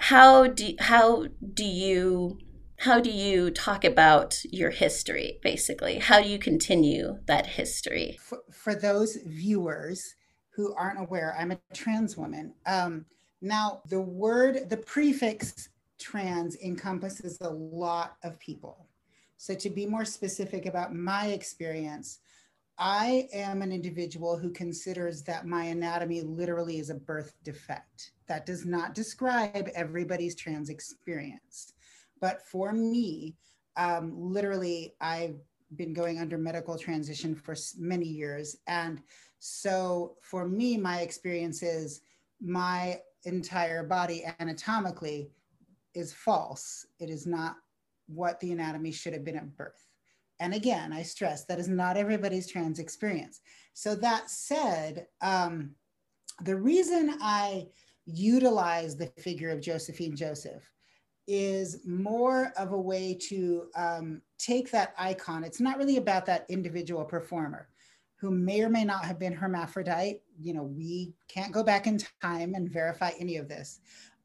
[0.00, 2.38] how do how do you
[2.78, 5.98] how do you talk about your history basically?
[5.98, 8.18] How do you continue that history?
[8.18, 10.14] For, for those viewers
[10.54, 12.54] who aren't aware i'm a trans woman.
[12.66, 13.04] Um,
[13.42, 18.88] now the word the prefix trans encompasses a lot of people.
[19.36, 22.20] So to be more specific about my experience
[22.80, 28.44] i am an individual who considers that my anatomy literally is a birth defect that
[28.44, 31.74] does not describe everybody's trans experience
[32.20, 33.36] but for me,
[33.76, 35.36] um, literally, I've
[35.76, 38.56] been going under medical transition for many years.
[38.66, 39.02] And
[39.38, 42.02] so for me, my experience is
[42.40, 45.30] my entire body anatomically
[45.94, 46.86] is false.
[46.98, 47.56] It is not
[48.06, 49.86] what the anatomy should have been at birth.
[50.40, 53.40] And again, I stress that is not everybody's trans experience.
[53.74, 55.72] So that said, um,
[56.42, 57.66] the reason I
[58.06, 60.62] utilize the figure of Josephine Joseph
[61.28, 65.44] is more of a way to um, take that icon.
[65.44, 67.68] It's not really about that individual performer
[68.16, 70.22] who may or may not have been hermaphrodite.
[70.40, 73.80] You know, we can't go back in time and verify any of this.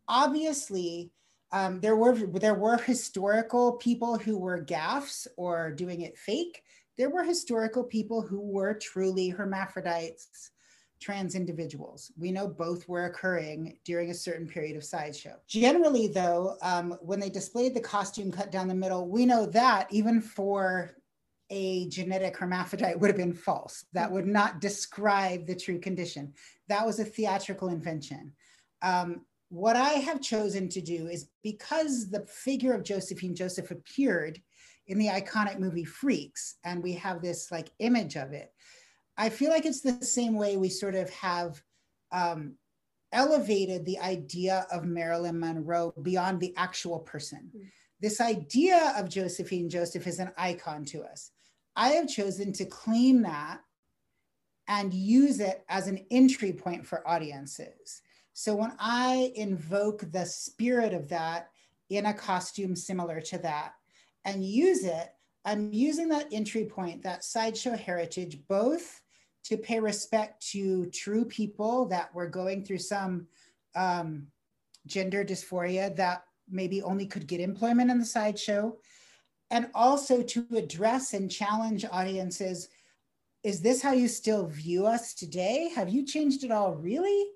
[0.07, 1.11] Obviously,
[1.55, 6.63] um, there were there were historical people who were gaffs or doing it fake.
[6.97, 10.51] There were historical people who were truly hermaphrodites
[10.99, 12.11] trans individuals.
[12.19, 15.35] We know both were occurring during a certain period of sideshow.
[15.47, 19.87] Generally, though, um, when they displayed the costume cut down the middle, we know that
[19.91, 20.97] even for
[21.51, 23.85] a genetic hermaphrodite would have been false.
[23.93, 26.33] That would not describe the true condition.
[26.67, 28.33] That was a theatrical invention.
[28.81, 29.21] Um,
[29.55, 34.41] what I have chosen to do is because the figure of Josephine Joseph appeared
[34.87, 38.51] in the iconic movie Freaks, and we have this like image of it.
[39.17, 41.63] I feel like it's the same way we sort of have
[42.11, 42.55] um,
[43.13, 47.49] elevated the idea of Marilyn Monroe beyond the actual person.
[47.55, 47.67] Mm-hmm.
[48.01, 51.31] This idea of Josephine Joseph is an icon to us.
[51.77, 53.61] I have chosen to claim that
[54.67, 58.01] and use it as an entry point for audiences.
[58.37, 61.51] So when I invoke the spirit of that
[61.89, 63.75] in a costume similar to that
[64.25, 65.13] and use it,
[65.45, 69.01] I'm using that entry point, that sideshow heritage, both
[69.45, 73.27] to pay respect to true people that were going through some
[73.73, 74.27] um,
[74.85, 78.75] gender dysphoria that maybe only could get employment in the sideshow,
[79.49, 82.67] and also to address and challenge audiences.
[83.43, 85.71] Is this how you still view us today?
[85.73, 87.29] Have you changed at all, really?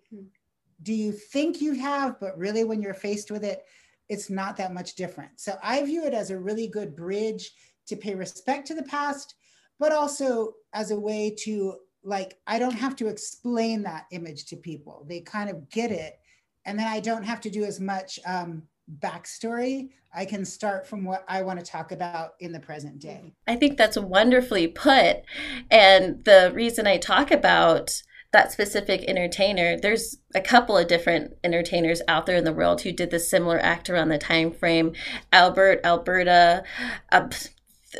[0.81, 3.63] Do you think you have, but really when you're faced with it,
[4.07, 5.31] it's not that much different.
[5.39, 7.51] So I view it as a really good bridge
[7.87, 9.35] to pay respect to the past,
[9.79, 14.55] but also as a way to like I don't have to explain that image to
[14.55, 15.05] people.
[15.07, 16.13] They kind of get it.
[16.65, 18.63] And then I don't have to do as much um,
[18.99, 19.89] backstory.
[20.13, 23.33] I can start from what I want to talk about in the present day.
[23.47, 25.17] I think that's wonderfully put.
[25.69, 28.01] And the reason I talk about
[28.31, 32.91] that specific entertainer, there's a couple of different entertainers out there in the world who
[32.91, 34.93] did this similar act around the time frame.
[35.33, 36.63] Albert, Alberta,
[37.11, 37.27] uh,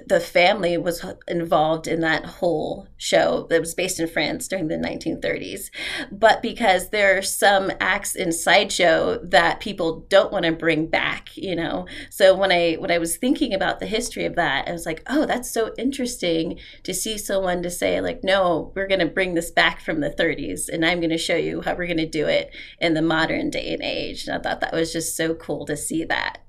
[0.06, 4.76] the family was involved in that whole show that was based in France during the
[4.76, 5.72] 1930s.
[6.12, 11.36] But because there are some acts in sideshow that people don't want to bring back,
[11.36, 11.88] you know.
[12.12, 15.02] So when I when I was thinking about the history of that, I was like,
[15.08, 19.34] oh, that's so interesting to see someone to say like, no, we're going to bring
[19.34, 22.06] this back from the 30s, and I'm going to show you how we're going to
[22.06, 24.28] do it in the modern day and age.
[24.28, 26.40] And I thought that was just so cool to see that.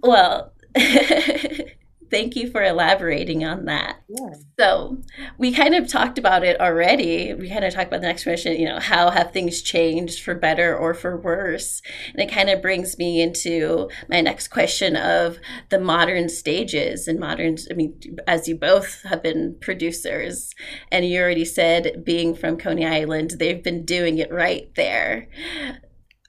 [0.00, 0.52] Well.
[2.10, 3.96] Thank you for elaborating on that.
[4.08, 4.34] Yeah.
[4.58, 5.02] So,
[5.38, 7.34] we kind of talked about it already.
[7.34, 10.34] We kind of talked about the next question, you know, how have things changed for
[10.34, 11.82] better or for worse?
[12.12, 15.38] And it kind of brings me into my next question of
[15.70, 20.54] the modern stages and modern, I mean, as you both have been producers,
[20.92, 25.28] and you already said being from Coney Island, they've been doing it right there.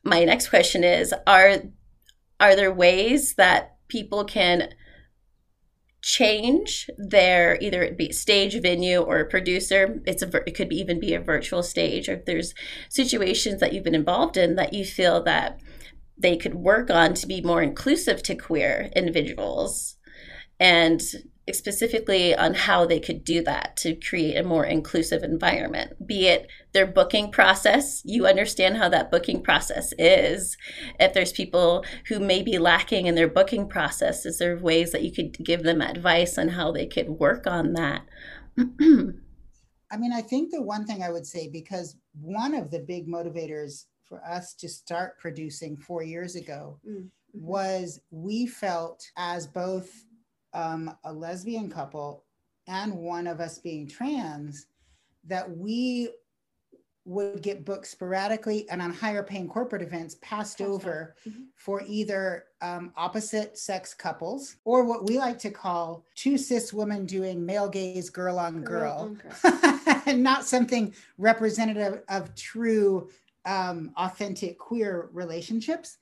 [0.04, 1.58] My next question is are
[2.40, 4.70] are there ways that people can
[6.02, 10.02] change their either it be stage venue or producer.
[10.06, 12.54] It's a it could even be a virtual stage or if there's
[12.90, 15.60] situations that you've been involved in that you feel that
[16.18, 19.98] they could work on to be more inclusive to queer individuals.
[20.60, 21.02] And
[21.54, 26.48] specifically on how they could do that to create a more inclusive environment, be it
[26.74, 28.02] their booking process.
[28.06, 30.58] You understand how that booking process is.
[31.00, 35.04] If there's people who may be lacking in their booking process, is there ways that
[35.04, 38.04] you could give them advice on how they could work on that?
[39.90, 43.08] I mean, I think the one thing I would say, because one of the big
[43.08, 47.08] motivators for us to start producing four years ago mm-hmm.
[47.34, 49.90] was we felt as both
[50.58, 52.26] um, a lesbian couple
[52.68, 54.66] and one of us being trans
[55.24, 56.10] that we
[57.06, 61.44] would get booked sporadically and on higher paying corporate events passed over mm-hmm.
[61.56, 67.06] for either um, opposite sex couples or what we like to call two cis women
[67.06, 69.60] doing male gaze girl on girl, girl.
[70.06, 73.10] and not something representative of true
[73.46, 75.98] um, authentic queer relationships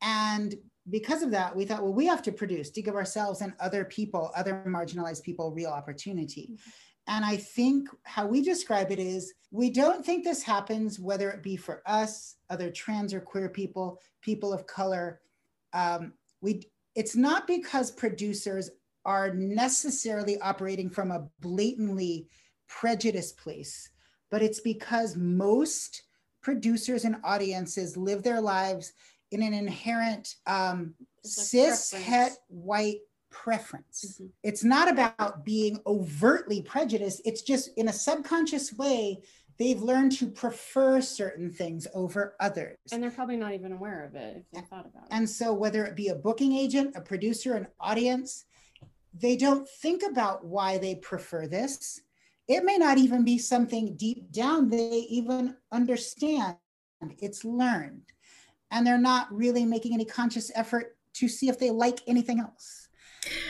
[0.00, 0.54] and
[0.90, 3.84] because of that, we thought, well, we have to produce to give ourselves and other
[3.84, 6.50] people, other marginalized people, real opportunity.
[6.52, 6.70] Mm-hmm.
[7.08, 11.42] And I think how we describe it is we don't think this happens, whether it
[11.42, 15.20] be for us, other trans or queer people, people of color.
[15.72, 18.70] Um, we, it's not because producers
[19.04, 22.28] are necessarily operating from a blatantly
[22.68, 23.88] prejudiced place,
[24.30, 26.02] but it's because most
[26.42, 28.92] producers and audiences live their lives
[29.30, 33.00] in an inherent um, cis het white
[33.30, 34.04] preference.
[34.14, 34.26] Mm-hmm.
[34.42, 37.22] It's not about being overtly prejudiced.
[37.24, 39.22] It's just in a subconscious way,
[39.58, 42.78] they've learned to prefer certain things over others.
[42.92, 45.08] And they're probably not even aware of it if they thought about it.
[45.10, 48.44] And so, whether it be a booking agent, a producer, an audience,
[49.14, 52.00] they don't think about why they prefer this.
[52.48, 56.56] It may not even be something deep down they even understand.
[57.18, 58.02] It's learned
[58.70, 62.88] and they're not really making any conscious effort to see if they like anything else.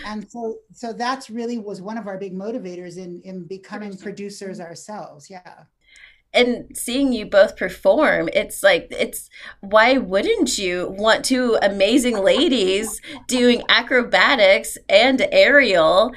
[0.07, 4.61] And so so that's really was one of our big motivators in in becoming producers.
[4.61, 5.65] ourselves yeah.
[6.33, 9.29] And seeing you both perform it's like it's
[9.61, 16.15] why wouldn't you want two amazing ladies doing acrobatics and aerial?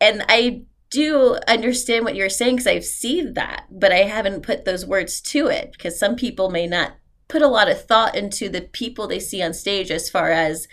[0.00, 4.64] And i do understand what you're saying because I've seen that, but I haven't put
[4.64, 6.94] those words to it because some people may not
[7.30, 10.68] put a lot of thought into the people they see on stage as far as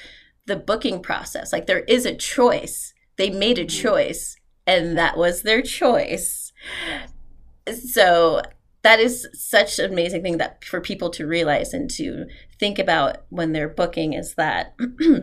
[0.48, 1.54] the booking process.
[1.54, 2.94] Like there is a choice.
[3.18, 3.82] They made a mm-hmm.
[3.82, 4.36] choice,
[4.66, 6.52] and that was their choice.
[7.74, 8.42] So
[8.82, 12.26] that is such an amazing thing that for people to realize and to
[12.60, 14.76] think about when they're booking is that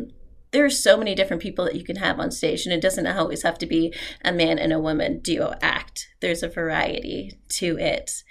[0.53, 3.07] there are so many different people that you can have on stage and it doesn't
[3.07, 7.78] always have to be a man and a woman duo act there's a variety to
[7.78, 8.22] it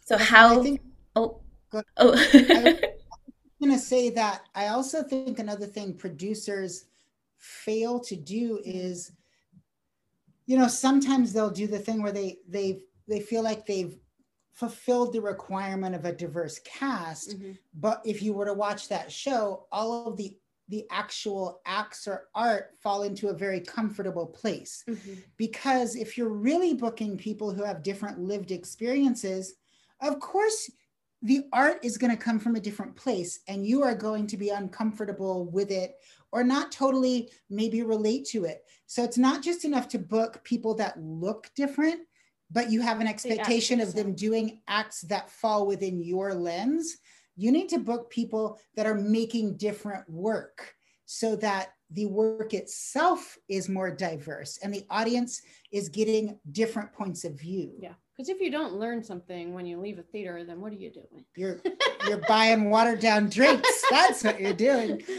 [0.00, 0.80] so how think,
[1.14, 1.41] oh
[1.72, 2.12] Go oh.
[2.34, 6.86] I'm going to say that I also think another thing producers
[7.38, 9.12] fail to do is,
[10.46, 13.96] you know, sometimes they'll do the thing where they they they feel like they've
[14.52, 17.52] fulfilled the requirement of a diverse cast, mm-hmm.
[17.74, 20.36] but if you were to watch that show, all of the
[20.68, 24.84] the actual acts or art fall into a very comfortable place.
[24.88, 25.14] Mm-hmm.
[25.36, 29.54] Because if you're really booking people who have different lived experiences,
[30.00, 30.70] of course
[31.22, 34.36] the art is going to come from a different place and you are going to
[34.36, 35.94] be uncomfortable with it
[36.32, 38.64] or not totally maybe relate to it.
[38.86, 42.00] So it's not just enough to book people that look different,
[42.50, 46.96] but you have an expectation of them doing acts that fall within your lens.
[47.36, 50.74] You need to book people that are making different work
[51.06, 57.24] so that the work itself is more diverse and the audience is getting different points
[57.24, 57.72] of view.
[57.78, 57.94] Yeah.
[58.16, 60.90] Because if you don't learn something when you leave a theater, then what are you
[60.90, 61.24] doing?
[61.34, 61.60] You're
[62.06, 63.84] you're buying watered down drinks.
[63.90, 65.02] That's what you're doing.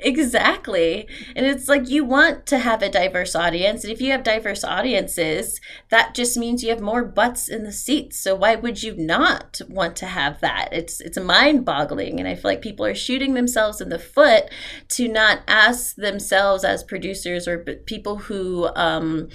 [0.00, 1.06] exactly.
[1.36, 3.84] And it's like you want to have a diverse audience.
[3.84, 5.60] And if you have diverse audiences,
[5.90, 8.18] that just means you have more butts in the seats.
[8.18, 10.70] So why would you not want to have that?
[10.72, 12.18] It's it's mind-boggling.
[12.18, 14.50] And I feel like people are shooting themselves in the foot
[14.90, 19.28] to not ask themselves as producers or people who um,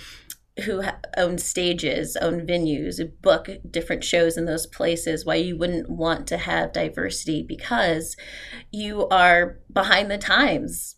[0.62, 0.84] who
[1.18, 6.38] own stages, own venues, book different shows in those places, why you wouldn't want to
[6.38, 8.16] have diversity because
[8.72, 10.96] you are behind the times.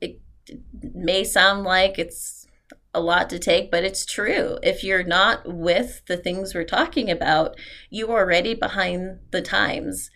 [0.00, 0.20] It
[0.82, 2.46] may sound like it's
[2.94, 4.58] a lot to take, but it's true.
[4.62, 7.56] If you're not with the things we're talking about,
[7.90, 10.10] you are already behind the times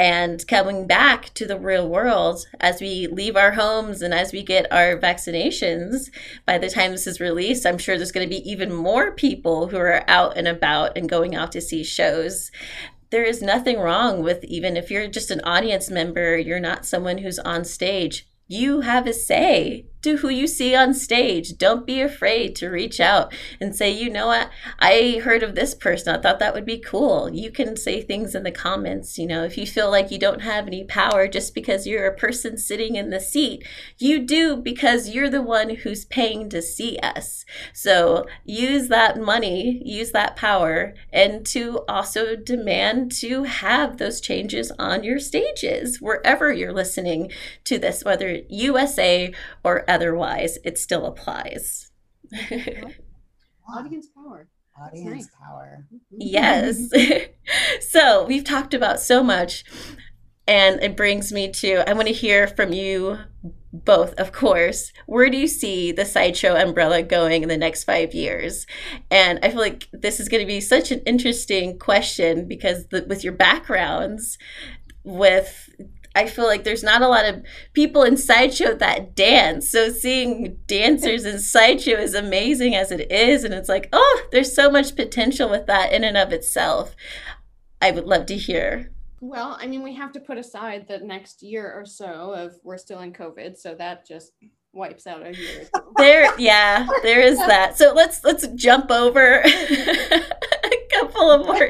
[0.00, 4.42] and coming back to the real world as we leave our homes and as we
[4.42, 6.08] get our vaccinations
[6.46, 9.68] by the time this is released i'm sure there's going to be even more people
[9.68, 12.50] who are out and about and going out to see shows.
[13.10, 17.18] There is nothing wrong with even if you're just an audience member you're not someone
[17.18, 21.56] who's on stage you have a say to who you see on stage.
[21.58, 25.74] Don't be afraid to reach out and say, you know what, I heard of this
[25.74, 26.14] person.
[26.14, 27.30] I thought that would be cool.
[27.32, 29.18] You can say things in the comments.
[29.18, 32.16] You know, if you feel like you don't have any power just because you're a
[32.16, 33.66] person sitting in the seat,
[33.98, 37.44] you do because you're the one who's paying to see us.
[37.72, 44.72] So use that money, use that power, and to also demand to have those changes
[44.78, 47.30] on your stages wherever you're listening
[47.64, 49.32] to this, whether USA
[49.64, 51.90] or otherwise, it still applies.
[53.76, 54.48] Audience power.
[54.80, 55.28] Audience nice.
[55.46, 55.86] power.
[55.92, 56.16] Mm-hmm.
[56.20, 56.90] Yes.
[57.90, 59.64] so we've talked about so much,
[60.46, 63.18] and it brings me to I want to hear from you
[63.72, 64.92] both, of course.
[65.06, 68.66] Where do you see the sideshow umbrella going in the next five years?
[69.10, 73.04] And I feel like this is going to be such an interesting question because the,
[73.08, 74.38] with your backgrounds,
[75.04, 75.68] with
[76.14, 77.42] I feel like there's not a lot of
[77.72, 79.70] people in sideshow that dance.
[79.70, 84.54] So seeing dancers in sideshow is amazing as it is, and it's like, oh, there's
[84.54, 86.96] so much potential with that in and of itself.
[87.80, 88.90] I would love to hear.
[89.20, 92.78] Well, I mean, we have to put aside the next year or so of we're
[92.78, 94.32] still in COVID, so that just
[94.72, 95.68] wipes out a year.
[95.96, 97.76] there, yeah, there is that.
[97.76, 101.68] So let's let's jump over a couple of more.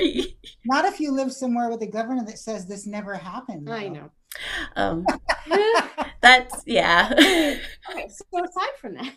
[0.65, 3.67] Not if you live somewhere with a governor that says this never happened.
[3.67, 3.73] Though.
[3.73, 4.11] I know.
[4.77, 5.05] Um,
[6.21, 7.11] that's yeah.
[7.91, 9.13] okay, so aside from that,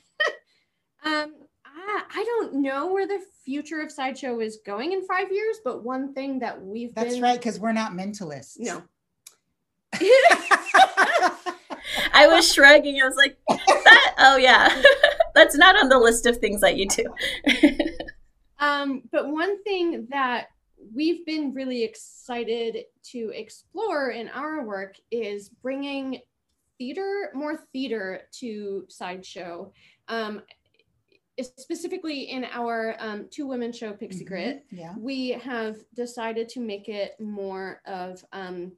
[1.06, 1.34] um,
[1.66, 5.84] I, I don't know where the future of sideshow is going in five years, but
[5.84, 7.24] one thing that we've that's been...
[7.24, 8.58] right because we're not mentalists.
[8.60, 8.84] No.
[12.14, 13.00] I was shrugging.
[13.02, 14.82] I was like, that, oh yeah,
[15.36, 17.06] that's not on the list of things that you do.
[18.60, 20.48] um, but one thing that
[20.94, 26.20] we've been really excited to explore in our work is bringing
[26.78, 29.72] theater, more theater to Sideshow.
[30.08, 30.42] Um,
[31.42, 34.28] specifically in our um, two women show Pixie mm-hmm.
[34.28, 34.94] Grit, yeah.
[34.98, 38.74] we have decided to make it more of um,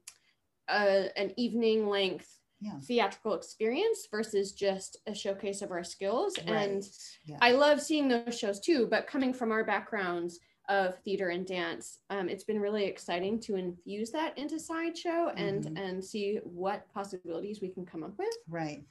[0.69, 2.79] a, an evening length yeah.
[2.83, 6.37] theatrical experience versus just a showcase of our skills.
[6.39, 6.47] Right.
[6.47, 6.83] And
[7.25, 7.37] yeah.
[7.41, 10.39] I love seeing those shows too, but coming from our backgrounds,
[10.69, 15.65] of theater and dance um, it's been really exciting to infuse that into sideshow and
[15.65, 15.77] mm-hmm.
[15.77, 18.83] and see what possibilities we can come up with right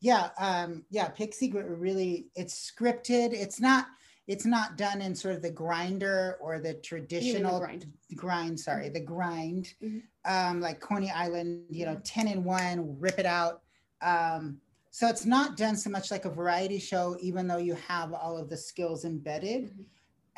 [0.00, 3.86] yeah um yeah pixie really it's scripted it's not
[4.26, 7.86] it's not done in sort of the grinder or the traditional the grind.
[8.14, 8.94] grind sorry mm-hmm.
[8.94, 9.98] the grind mm-hmm.
[10.32, 13.62] um like coney island you know 10 in 1 rip it out
[14.02, 14.58] um
[14.90, 18.38] so it's not done so much like a variety show even though you have all
[18.38, 19.82] of the skills embedded mm-hmm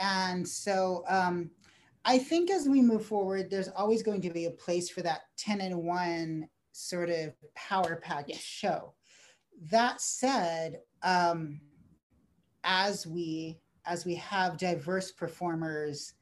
[0.00, 1.50] and so um,
[2.04, 5.20] I think as we move forward, there's always going to be a place for that
[5.36, 8.40] 10 in 1 sort of power packed yes.
[8.40, 8.94] show.
[9.70, 11.60] That said, um,
[12.64, 16.14] as we as we have diverse performers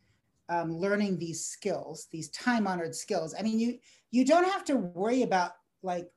[0.48, 3.78] um, learning these skills, these time honored skills, I mean, you
[4.10, 5.52] you don't have to worry about
[5.82, 6.10] like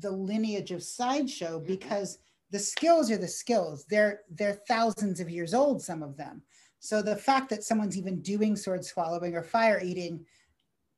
[0.00, 1.66] the lineage of sideshow mm-hmm.
[1.66, 2.18] because
[2.50, 3.84] the skills are the skills.
[3.90, 6.42] They're they're thousands of years old, some of them.
[6.86, 10.24] So the fact that someone's even doing sword swallowing or fire eating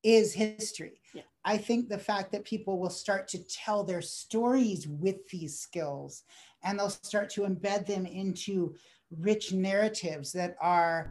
[0.03, 1.01] is history.
[1.15, 1.23] Yeah.
[1.47, 6.25] I think the fact that people will start to tell their stories with these skills
[6.63, 8.75] and they'll start to embed them into
[9.19, 11.11] rich narratives that are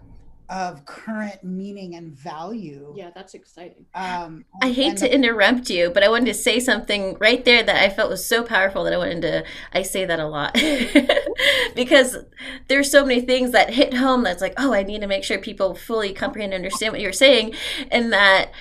[0.49, 2.93] of current meaning and value.
[2.95, 3.85] Yeah, that's exciting.
[3.93, 7.63] Um, I hate and- to interrupt you, but I wanted to say something right there
[7.63, 9.43] that I felt was so powerful that I wanted to.
[9.73, 10.53] I say that a lot
[11.75, 12.17] because
[12.67, 15.37] there's so many things that hit home that's like, oh, I need to make sure
[15.37, 17.53] people fully comprehend and understand what you're saying.
[17.91, 18.51] And that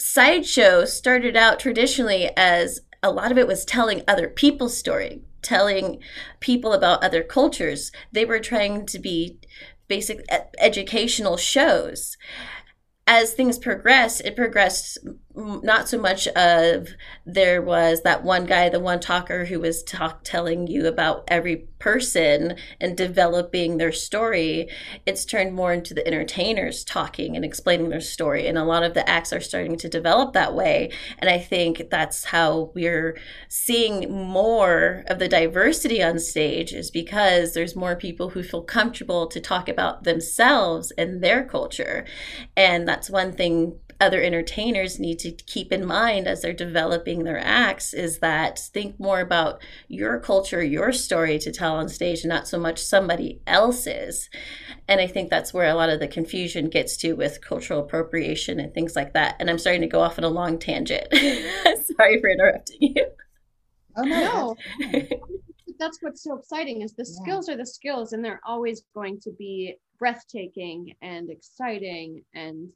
[0.00, 6.00] sideshow started out traditionally as a lot of it was telling other people's story, telling
[6.40, 7.90] people about other cultures.
[8.12, 9.38] They were trying to be
[9.88, 10.24] basic
[10.58, 12.16] educational shows.
[13.06, 14.98] As things progressed, it progressed
[15.34, 16.88] not so much of
[17.24, 21.68] there was that one guy, the one talker who was talk telling you about every
[21.78, 24.68] person and developing their story.
[25.04, 28.94] It's turned more into the entertainers talking and explaining their story, and a lot of
[28.94, 30.92] the acts are starting to develop that way.
[31.18, 33.18] And I think that's how we're
[33.48, 39.26] seeing more of the diversity on stage is because there's more people who feel comfortable
[39.26, 42.04] to talk about themselves and their culture.
[42.56, 47.38] And that's one thing other entertainers need to keep in mind as they're developing their
[47.38, 52.28] acts is that think more about your culture, your story to tell on stage, and
[52.28, 54.28] not so much somebody else's.
[54.88, 58.58] And I think that's where a lot of the confusion gets to with cultural appropriation
[58.58, 59.36] and things like that.
[59.38, 61.06] And I'm starting to go off on a long tangent.
[61.96, 63.06] Sorry for interrupting you.
[63.96, 64.56] Oh no, No.
[64.92, 65.08] that's
[65.78, 67.22] that's what's so exciting is the Yeah.
[67.22, 72.68] skills are the skills and they're always going to be breathtaking and exciting and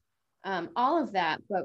[0.46, 1.64] um, all of that but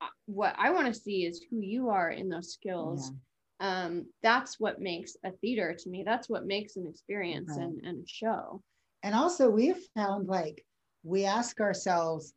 [0.00, 3.12] uh, what i want to see is who you are in those skills.
[3.60, 6.02] Um, that's what makes a theater to me.
[6.04, 7.62] That's what makes an experience Right.
[7.62, 8.60] and, and a show.
[9.04, 10.66] And also we've found like
[11.04, 12.34] we ask ourselves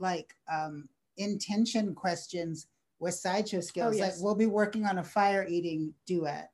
[0.00, 2.66] like um intention questions
[2.98, 3.96] with sideshow skills.
[3.96, 4.16] Yes.
[4.16, 6.50] like we'll be working on a fire eating duet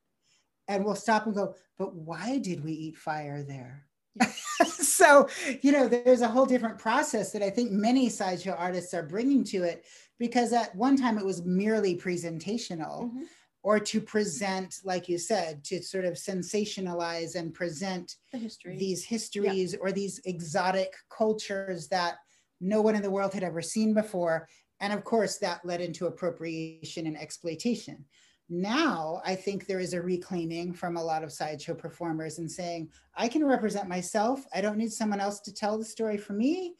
[0.68, 3.86] and we'll stop and go but why did we eat fire there
[4.66, 5.28] so
[5.62, 9.44] you know there's a whole different process that i think many sideshow artists are bringing
[9.44, 9.84] to it
[10.18, 13.24] because at one time it was merely presentational Mhm.
[13.62, 19.04] or to present like you said to sort of sensationalize and present the history these
[19.04, 22.16] histories or these exotic cultures that
[22.60, 24.46] no one in the world had ever seen before.
[24.80, 28.04] And of course, that led into appropriation and exploitation.
[28.52, 32.90] Now, I think there is a reclaiming from a lot of sideshow performers and saying,
[33.14, 34.44] I can represent myself.
[34.52, 36.74] I don't need someone else to tell the story for me,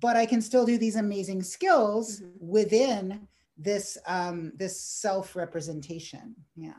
[0.00, 2.32] but I can still do these amazing skills Mhm.
[2.40, 6.34] within this um, this self representation.
[6.56, 6.72] Yeah.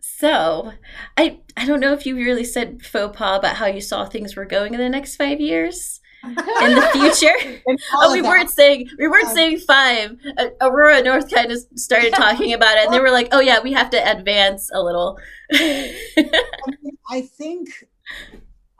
[0.00, 0.72] So,
[1.16, 4.36] I I don't know if you really said faux pas about how you saw things
[4.36, 7.60] were going in the next five years in the future.
[7.94, 10.16] Oh, we weren't saying we weren't Um, saying five.
[10.36, 13.60] Uh, Aurora North kind of started talking about it, and they were like, "Oh yeah,
[13.62, 15.18] we have to advance a little."
[15.52, 15.94] I
[16.82, 17.68] mean, I think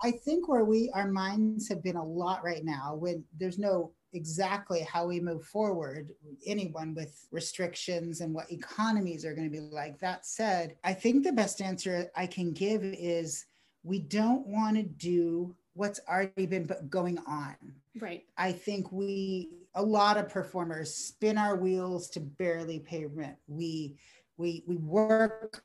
[0.02, 3.92] I think where we our minds have been a lot right now when there's no
[4.12, 6.10] exactly how we move forward
[6.46, 11.24] anyone with restrictions and what economies are going to be like that said i think
[11.24, 13.46] the best answer i can give is
[13.82, 17.56] we don't want to do what's already been going on.
[18.00, 18.24] Right.
[18.38, 23.36] I think we a lot of performers spin our wheels to barely pay rent.
[23.46, 23.96] We
[24.36, 25.62] we we work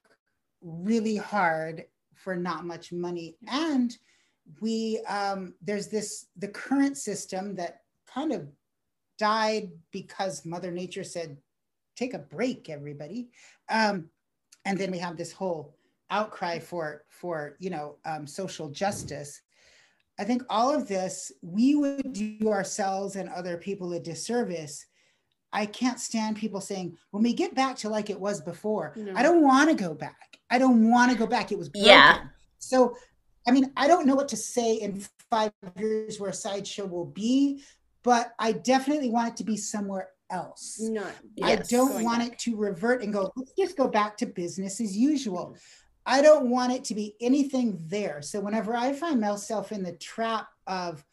[0.62, 1.86] really hard
[2.16, 3.38] for not much money.
[3.47, 3.95] And
[4.62, 7.82] we um there's this the current system that
[8.12, 8.47] kind of
[9.18, 11.38] died because mother nature said
[11.95, 13.30] take a break everybody.
[13.70, 14.10] Um
[14.66, 15.76] and then we have this whole
[16.12, 19.41] outcry for for you know um, social justice
[20.20, 24.86] I think all of this, we would do ourselves and other people a disservice.
[25.53, 29.13] I can't stand people saying, when we get back to like it was before, No.
[29.15, 30.38] I don't want to go back.
[30.51, 31.51] I don't want to go back.
[31.53, 31.88] It was broken.
[31.88, 32.20] Yeah.
[32.59, 32.95] So,
[33.47, 35.01] I mean, I don't know what to say in
[35.32, 37.63] five years where a Sideshow will be,
[38.03, 40.78] but I definitely want it to be somewhere else.
[40.82, 42.34] not I don't want back.
[42.34, 45.55] it to revert and go, let's just go back to business as usual.
[45.55, 45.59] Mm.
[46.10, 48.24] I don't want it to be anything there.
[48.24, 51.05] So whenever I find myself in the trap of,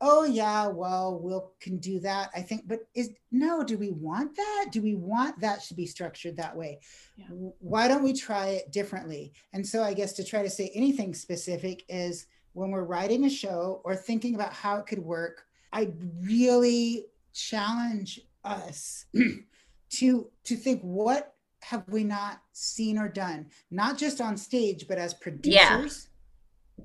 [0.00, 2.30] oh yeah, well, we'll can do that.
[2.36, 4.66] I think, but is no, do we want that?
[4.70, 6.78] Do we want that to be structured that way?
[7.16, 7.26] Yeah.
[7.58, 9.32] Why don't we try it differently?
[9.52, 13.30] And so I guess to try to say anything specific is when we're writing a
[13.30, 15.90] show or thinking about how it could work, I
[16.22, 19.04] really challenge us
[19.90, 21.34] to to think what
[21.68, 26.08] have we not seen or done not just on stage but as producers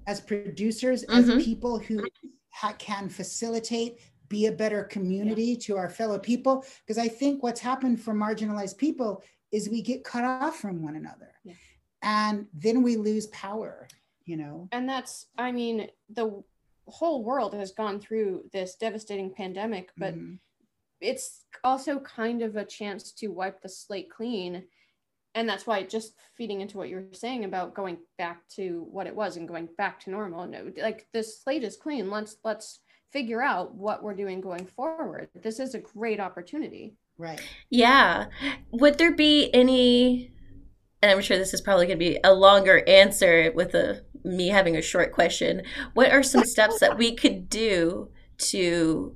[0.07, 1.37] as producers Mhm.
[1.37, 2.03] as people who
[2.49, 7.61] ha- can facilitate be a better community to our fellow people because i think what's
[7.61, 11.53] happened for marginalized people is we get cut off from one another Yeah.
[12.01, 13.87] and then we lose power
[14.25, 16.43] you know and that's i mean the
[16.87, 20.37] whole world has gone through this devastating pandemic, but Mhm.
[20.99, 24.67] it's also kind of a chance to wipe the slate clean.
[25.35, 29.07] And that's why just feeding into what you were saying about going back to what
[29.07, 30.45] it was and going back to normal.
[30.45, 32.11] No, like the slate is clean.
[32.11, 32.79] Let's let's
[33.11, 35.29] figure out what we're doing going forward.
[35.41, 36.95] This is a great opportunity.
[37.17, 37.41] right.
[37.69, 38.25] Yeah.
[38.71, 40.31] Would there be any
[41.01, 44.47] and I'm sure this is probably going to be a longer answer with a me
[44.47, 45.63] having a short question.
[45.93, 49.15] What are some steps that we could do to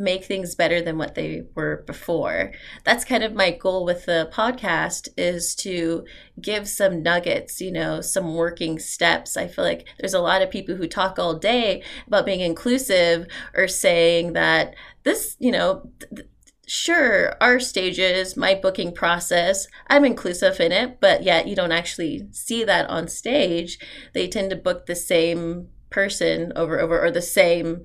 [0.00, 2.52] make things better than what they were before?
[2.84, 6.04] That's kind of my goal with the podcast is to
[6.40, 9.36] give some nuggets, you know, some working steps.
[9.36, 13.26] I feel like there's a lot of people who talk all day about being inclusive
[13.54, 14.74] or saying that
[15.04, 16.26] this, you know, th-
[16.66, 22.28] sure, our stages, my booking process, I'm inclusive in it, but yet you don't actually
[22.30, 23.78] see that on stage.
[24.14, 27.82] They tend to book the same person over over or the same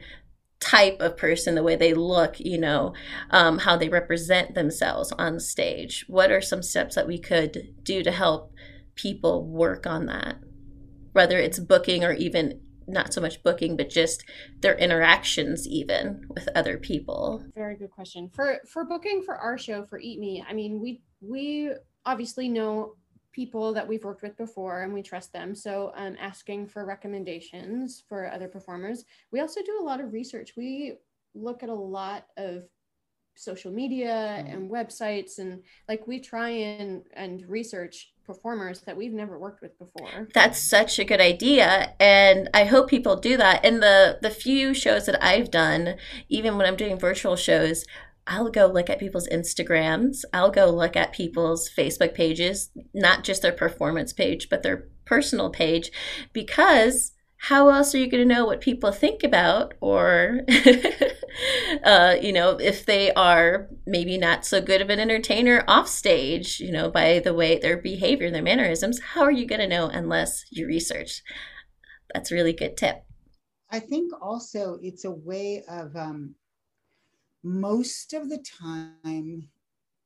[0.59, 2.93] type of person the way they look you know
[3.29, 6.05] um, how they represent themselves on stage.
[6.07, 8.53] What are some steps that we could do to help
[8.95, 10.37] people work on that?
[11.11, 14.23] Whether it's booking or even not so much booking but just
[14.61, 17.43] their interactions even with other people.
[17.55, 18.29] Very good question.
[18.29, 21.71] For for booking for our show for Eat Me, I mean, we we
[22.05, 22.95] obviously know
[23.35, 25.55] people that we've worked with before and we trust them.
[25.55, 29.05] So um, asking for recommendations for other performers.
[29.31, 30.53] We also do a lot of research.
[30.57, 30.95] We
[31.35, 32.63] look at a lot of
[33.35, 34.53] social media Mhm.
[34.53, 39.77] and websites and like we try and and research performers that we've never worked with
[39.77, 40.29] before.
[40.33, 43.63] That's such a good idea, and I hope people do that.
[43.63, 45.95] In the the few shows that I've done,
[46.29, 47.85] even when I'm doing virtual shows,
[48.27, 50.23] I'll go look at people's Instagrams.
[50.33, 55.49] I'll go look at people's Facebook pages, not just their performance page, but their personal
[55.49, 55.91] page,
[56.33, 60.41] because how else are you going to know what people think about or
[61.83, 66.59] uh, you know if they are maybe not so good of an entertainer off stage
[66.59, 68.99] you know by the way their behavior their mannerisms?
[68.99, 71.21] How are you going to know unless you research?
[72.13, 73.03] That's a really good tip.
[73.69, 76.35] I think also it's a way of um,
[77.45, 79.47] most of the time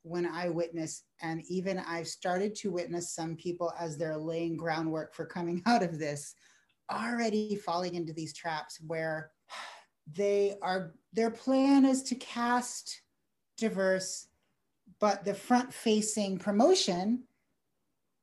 [0.04, 5.16] when I witness, and even I've started to witness some people as they're laying groundwork
[5.16, 6.36] for coming out of this,
[6.92, 9.32] already falling into these traps where
[10.12, 13.02] they are, their plan is to cast
[13.58, 14.28] diverse,
[15.00, 17.24] but the front facing promotion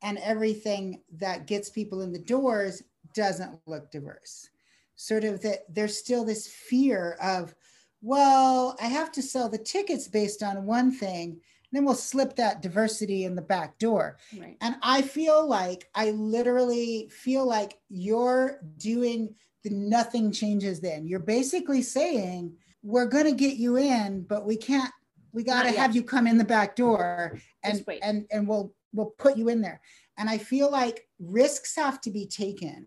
[0.03, 2.83] and everything that gets people in the doors
[3.15, 4.51] doesn't look diverse.
[4.97, 7.55] Sort of that there's still this fear of
[8.03, 11.41] well i have to sell the tickets based on one thing
[11.73, 14.17] then we'll slip that diversity in the back door.
[14.39, 14.57] Right.
[14.61, 19.35] and i feel like i literally feel like you're doing
[19.67, 21.09] the nothing changes then.
[21.09, 24.93] You're basically saying we're going to get you in but we can't
[25.33, 29.13] we got to have you come in the back door and and and we'll we'll
[29.19, 29.81] put you in there.
[30.19, 32.87] And i feel like risks have to be taken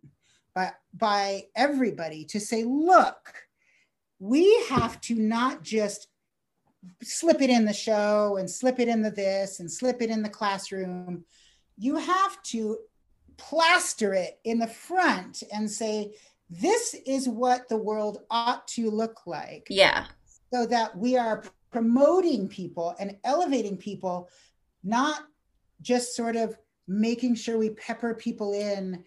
[0.55, 3.33] by by everybody to say look
[4.19, 6.07] we have to not just
[7.01, 10.21] slip it in the show and slip it in the this and slip it in
[10.21, 11.23] the classroom
[11.77, 12.77] you have to
[13.37, 16.13] plaster it in the front and say
[16.49, 20.05] this is what the world ought to look like yeah
[20.53, 24.29] so that we are promoting people and elevating people,
[24.83, 25.21] not
[25.81, 26.57] just sort of
[26.87, 29.03] making sure we pepper people in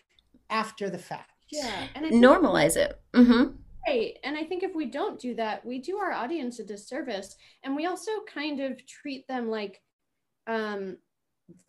[0.51, 1.31] after the fact.
[1.51, 1.87] Yeah.
[1.95, 3.49] And normalize it hmm
[3.87, 4.19] Right.
[4.23, 7.35] And I think if we don't do that, we do our audience a disservice.
[7.65, 9.81] And we also kind of treat them like
[10.47, 10.99] um,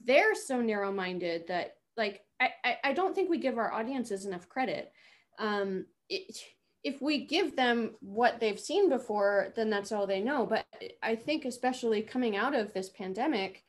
[0.03, 4.25] they're so narrow minded that, like, I, I, I don't think we give our audiences
[4.25, 4.91] enough credit.
[5.39, 6.37] Um, it,
[6.83, 10.45] if we give them what they've seen before, then that's all they know.
[10.45, 10.65] But
[11.01, 13.63] I think, especially coming out of this pandemic,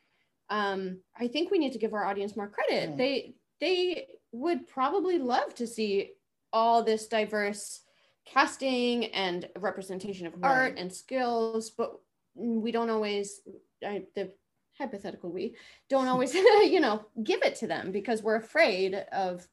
[0.49, 2.89] um, I think we need to give our audience more credit.
[2.89, 2.97] Right.
[2.97, 6.11] They they would probably love to see
[6.51, 7.81] all this diverse
[8.25, 11.99] casting and representation of art and skills, but
[12.35, 13.41] we don't always.
[13.85, 14.31] I, the
[14.77, 15.55] hypothetical we
[15.89, 19.47] don't always, you know, give it to them because we're afraid of,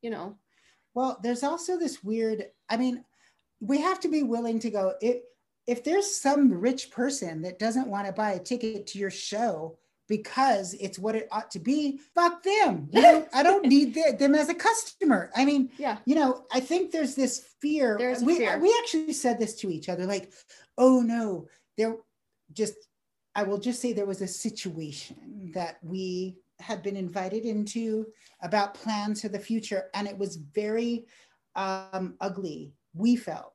[0.00, 0.36] you know,
[0.94, 3.04] Well, there's also this weird, I mean,
[3.60, 5.22] we have to be willing to go, if,
[5.66, 9.78] if there's some rich person that doesn't want to buy a ticket to your show
[10.08, 12.88] because it's what it ought to be, fuck them.
[12.92, 15.30] You know, I don't need the- them as a customer.
[15.34, 17.96] I mean, yeah, you know, I think there's this fear.
[17.98, 18.58] There's we, fear.
[18.58, 20.32] we actually said this to each other, like,
[20.78, 21.96] oh no, there
[22.52, 22.74] just,
[23.34, 28.06] I will just say there was a situation that we had been invited into
[28.42, 31.06] about plans for the future, and it was very
[31.56, 33.52] um, ugly we felt.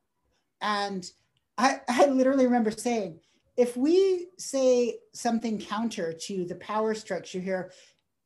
[0.60, 1.08] And
[1.56, 3.20] I, I literally remember saying,
[3.58, 7.72] if we say something counter to the power structure here,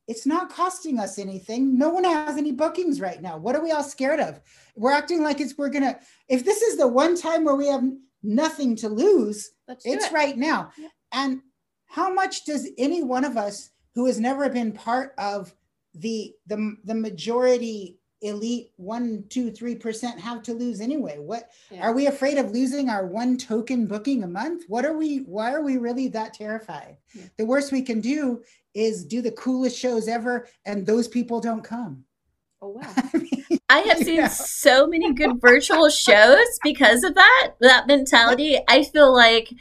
[0.06, 1.78] it's not costing us anything.
[1.78, 3.38] No one has any bookings right now.
[3.38, 4.42] What are we all scared of?
[4.76, 5.98] We're acting like it's we're gonna.
[6.28, 7.82] If this is the one time where we have
[8.22, 10.12] nothing to lose, it's it.
[10.12, 10.70] right now.
[10.76, 10.88] Yeah.
[11.12, 11.40] And
[11.86, 15.54] how much does any one of us who has never been part of
[15.94, 21.82] the the the majority elite one two three percent have to lose anyway what yeah.
[21.82, 25.52] are we afraid of losing our one token booking a month what are we why
[25.52, 27.24] are we really that terrified yeah.
[27.36, 28.40] the worst we can do
[28.74, 32.04] is do the coolest shows ever and those people don't come
[32.62, 34.28] oh wow I, mean, I have seen know.
[34.28, 39.52] so many good virtual shows because of that that mentality i feel like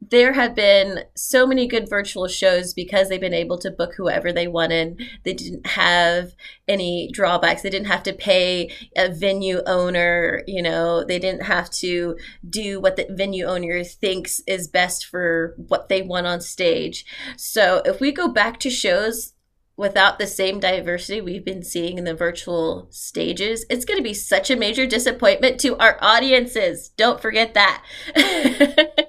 [0.00, 4.32] there have been so many good virtual shows because they've been able to book whoever
[4.32, 5.02] they wanted.
[5.24, 6.32] They didn't have
[6.66, 7.62] any drawbacks.
[7.62, 12.16] They didn't have to pay a venue owner, you know, they didn't have to
[12.48, 17.04] do what the venue owner thinks is best for what they want on stage.
[17.36, 19.34] So if we go back to shows
[19.76, 24.14] without the same diversity we've been seeing in the virtual stages, it's going to be
[24.14, 26.90] such a major disappointment to our audiences.
[26.96, 27.84] Don't forget that.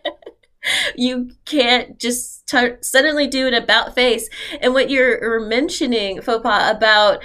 [0.96, 4.30] you can't just t- suddenly do an about face.
[4.62, 7.24] And what you're mentioning, Fopa, about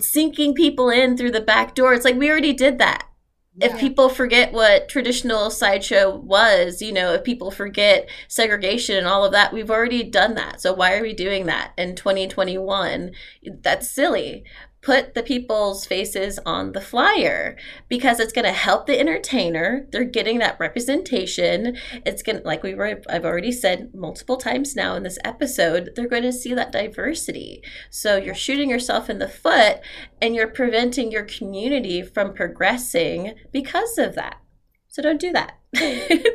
[0.00, 3.08] sinking people in through the back door, it's like we already did that.
[3.54, 3.66] Yeah.
[3.66, 9.26] If people forget what traditional sideshow was, you know, if people forget segregation and all
[9.26, 10.62] of that, we've already done that.
[10.62, 13.12] So why are we doing that in 2021?
[13.60, 14.44] That's silly
[14.82, 17.56] put the people's faces on the flyer
[17.88, 19.86] because it's going to help the entertainer.
[19.92, 21.76] They're getting that representation.
[22.04, 25.90] It's going to, like we were, I've already said multiple times now in this episode,
[25.94, 27.62] they're going to see that diversity.
[27.90, 29.80] So you're shooting yourself in the foot
[30.20, 34.40] and you're preventing your community from progressing because of that.
[34.88, 35.58] So don't do that.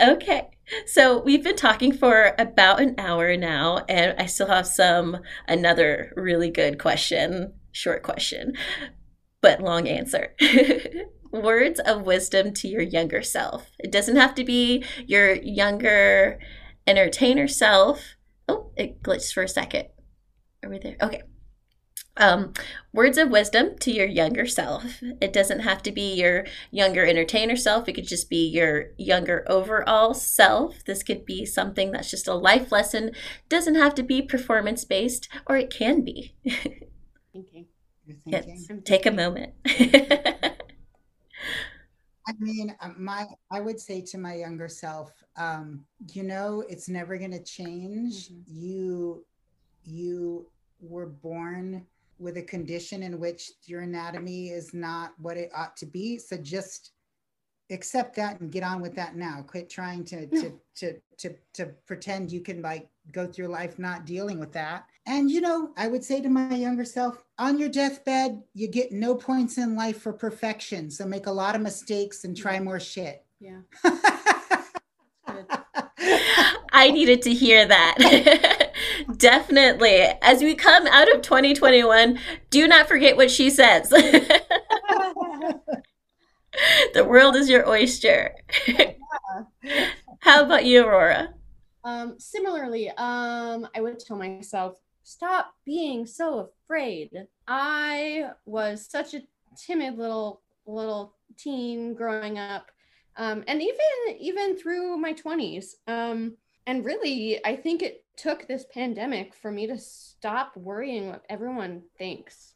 [0.02, 0.48] okay.
[0.86, 5.18] So we've been talking for about an hour now, and I still have some
[5.48, 8.54] another really good question, short question,
[9.40, 10.34] but long answer.
[11.32, 13.70] Words of wisdom to your younger self.
[13.78, 16.40] It doesn't have to be your younger
[16.86, 18.16] entertainer self.
[18.48, 19.88] Oh, it glitched for a second.
[20.64, 20.96] Are we there?
[21.00, 21.22] Okay.
[22.20, 22.52] Um,
[22.92, 24.84] words of wisdom to your younger self.
[25.22, 27.88] It doesn't have to be your younger entertainer self.
[27.88, 30.84] It could just be your younger overall self.
[30.84, 33.08] This could be something that's just a life lesson.
[33.08, 36.34] It doesn't have to be performance based, or it can be.
[37.32, 37.66] thinking.
[38.26, 38.66] Yes.
[38.84, 39.54] Take a moment.
[42.30, 46.88] I mean, um, my I would say to my younger self, um, you know, it's
[46.88, 48.28] never going to change.
[48.28, 48.42] Mm-hmm.
[48.46, 49.24] You
[49.84, 50.46] you
[50.80, 51.86] were born
[52.20, 56.18] with a condition in which your anatomy is not what it ought to be.
[56.18, 56.92] So just
[57.70, 59.44] accept that and get on with that now.
[59.46, 64.04] Quit trying to to to to to pretend you can like go through life not
[64.06, 64.84] dealing with that.
[65.06, 68.92] And you know, I would say to my younger self, on your deathbed, you get
[68.92, 70.90] no points in life for perfection.
[70.90, 73.24] So make a lot of mistakes and try more shit.
[73.40, 73.60] Yeah.
[76.72, 78.56] I needed to hear that.
[79.16, 80.06] Definitely.
[80.22, 82.18] As we come out of 2021,
[82.50, 83.88] do not forget what she says.
[86.94, 88.34] the world is your oyster.
[90.20, 91.34] How about you, Aurora?
[91.84, 97.10] Um, similarly, um, I would tell myself, stop being so afraid.
[97.46, 99.22] I was such a
[99.56, 102.70] timid little little teen growing up.
[103.16, 105.74] Um, and even even through my 20s.
[105.86, 106.36] Um,
[106.66, 111.82] and really, I think it took this pandemic for me to stop worrying what everyone
[111.98, 112.54] thinks.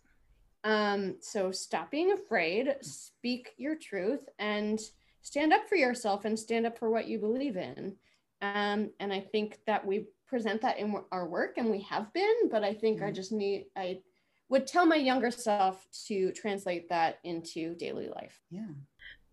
[0.63, 4.81] Um, so stop being afraid, speak your truth, and
[5.23, 7.97] stand up for yourself and stand up for what you believe in.
[8.43, 12.49] Um, and I think that we present that in our work, and we have been.
[12.51, 13.07] But I think mm-hmm.
[13.07, 14.01] I just need I
[14.49, 18.41] would tell my younger self to translate that into daily life.
[18.51, 18.67] Yeah.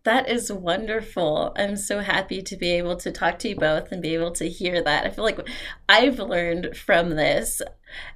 [0.04, 1.52] That is wonderful.
[1.56, 4.48] I'm so happy to be able to talk to you both and be able to
[4.48, 5.06] hear that.
[5.06, 5.38] I feel like
[5.88, 7.62] I've learned from this,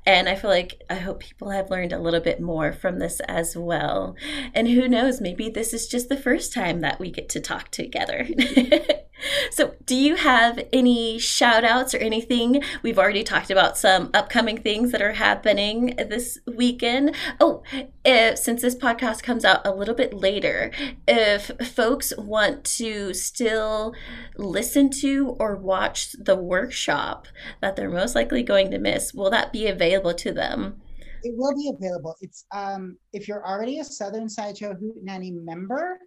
[0.05, 3.21] and I feel like I hope people have learned a little bit more from this
[3.21, 4.17] as well.
[4.55, 7.71] And who knows, maybe this is just the first time that we get to talk
[7.71, 8.27] together.
[9.51, 12.63] So, do you have any shout outs or anything?
[12.83, 17.15] We've already talked about some upcoming things that are happening this weekend.
[17.41, 17.63] Oh,
[18.05, 20.71] if, since this podcast comes out a little bit later,
[21.09, 23.95] if folks want to still
[24.37, 27.27] listen to or watch the workshop
[27.63, 30.81] that they're most likely going to miss, will that be available to them?
[31.27, 32.15] it will be available.
[32.21, 35.99] It's um, if you're already a Southern Sideshow Hootenanny member,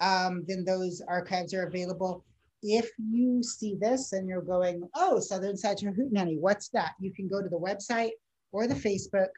[0.00, 2.24] um, then those archives are available.
[2.62, 6.92] If you see this and you're going, oh, Southern Sideshow Hootenanny, what's that?
[7.00, 8.12] You can go to the website
[8.52, 9.28] or the Facebook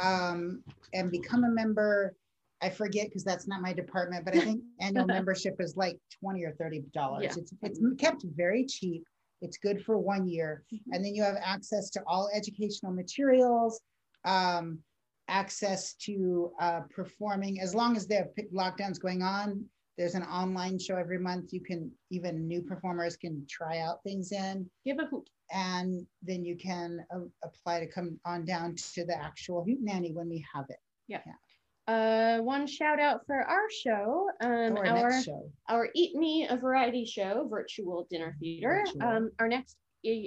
[0.00, 0.62] um,
[0.94, 2.14] and become a member.
[2.62, 6.44] I forget because that's not my department, but I think annual membership is like 20
[6.44, 7.24] or 30 dollars.
[7.24, 7.34] Yeah.
[7.38, 9.04] It's it's kept very cheap.
[9.46, 10.64] It's good for one year.
[10.92, 13.80] And then you have access to all educational materials,
[14.24, 14.78] um,
[15.28, 19.64] access to uh, performing, as long as there are p- lockdowns going on,
[19.98, 21.52] there's an online show every month.
[21.52, 24.68] You can, even new performers can try out things in.
[24.84, 25.28] Give a hoot.
[25.50, 30.28] And then you can uh, apply to come on down to the actual Hootenanny when
[30.28, 30.80] we have it.
[31.86, 35.50] Uh, one shout out for our show, um, Or our show.
[35.68, 38.82] our Eat Me a Variety Show virtual dinner theater.
[38.86, 39.02] Virtual.
[39.02, 39.76] Um, our next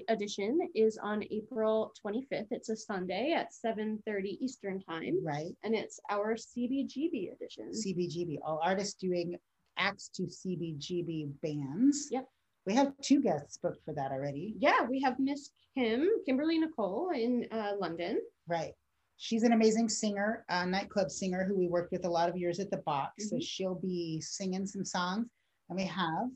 [0.10, 2.47] edition is on April 25th.
[2.51, 5.55] It's a Sunday at 7:30 Eastern time, Right.
[5.64, 7.72] and it's our CBGB edition.
[7.74, 9.38] CBGB, all artists doing
[9.78, 12.10] acts to CBGB bands.
[12.12, 12.28] Yep.
[12.66, 14.53] We have two guests booked for that already.
[14.60, 18.20] yeah, we have Miss Kim, Kimberly Nicole in uh, London.
[18.47, 18.74] Right.
[19.22, 22.57] She's an amazing singer, a nightclub singer who we worked with a lot of years
[22.61, 23.30] at the box.
[23.30, 23.43] So Mhm.
[23.43, 25.28] she'll be singing some songs.
[25.67, 26.32] And we have,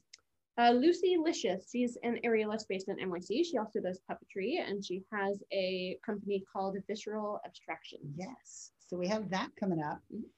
[0.58, 3.44] Uh, Lucy Licious, she's an aerialist based in NYC.
[3.44, 8.14] She also does puppetry, and she has a company called Visceral Abstraction.
[8.18, 8.72] yes.
[8.80, 10.04] So we have that coming up.
[10.12, 10.30] Mhm.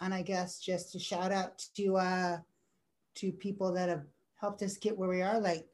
[0.00, 2.40] And I guess just to shout out to uh
[3.16, 5.68] to people that have helped us get where we are, like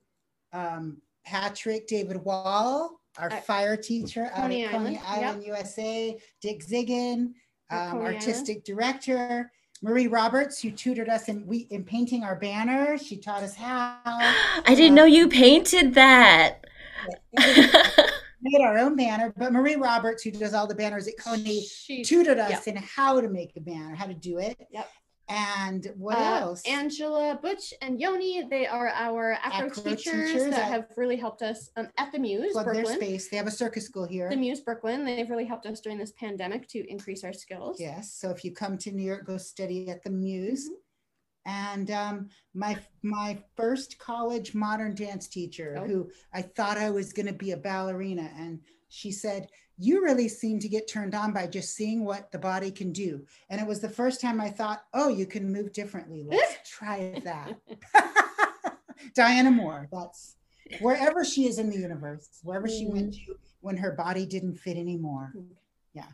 [0.54, 5.58] um Patrick David Wall, our At fire teacher out Coney at Coney Island, yep.
[5.58, 7.32] USA, Dick Zigun, um,
[7.70, 8.14] Coney Island.
[8.16, 9.50] artistic director,
[9.82, 12.96] Marie Roberts, who tutored us in we in painting our banner.
[12.98, 13.98] She taught us how.
[14.04, 16.64] I didn't know you painted that.
[17.36, 22.02] made our own banner, but Marie Roberts, who does all the banners at Coney, She
[22.02, 22.76] tutored us Yep.
[22.76, 24.56] in how to make a banner, how to do it.
[24.70, 24.88] Yep.
[25.28, 26.62] And what Uh, else?
[26.68, 31.16] Angela Butch and Yoni, they are our acro, Acro teachers, teachers that at- have really
[31.16, 32.96] helped us um, at the Muse plug their Brooklyn.
[32.96, 33.28] space.
[33.30, 34.28] They have a circus school here.
[34.28, 37.80] The Muse Brooklyn, they've really helped us during this pandemic to increase our skills.
[37.80, 38.12] Yes.
[38.12, 40.66] So if you come to New York, go study at the Muse.
[40.68, 40.74] Mm-hmm.
[41.46, 45.86] And um, my my first college modern dance teacher, Oh.
[45.86, 49.48] who I thought I was going to be a ballerina, and she said,
[49.78, 53.26] "You really seem to get turned on by just seeing what the body can do."
[53.50, 56.24] And it was the first time I thought, "Oh, you can move differently.
[56.28, 57.58] Let's try that."
[59.14, 59.88] Diana Moore.
[59.92, 60.36] That's
[60.80, 63.26] wherever she is in the universe, wherever she went Mm.
[63.26, 65.32] to when her body didn't fit anymore.
[65.94, 66.06] Yeah.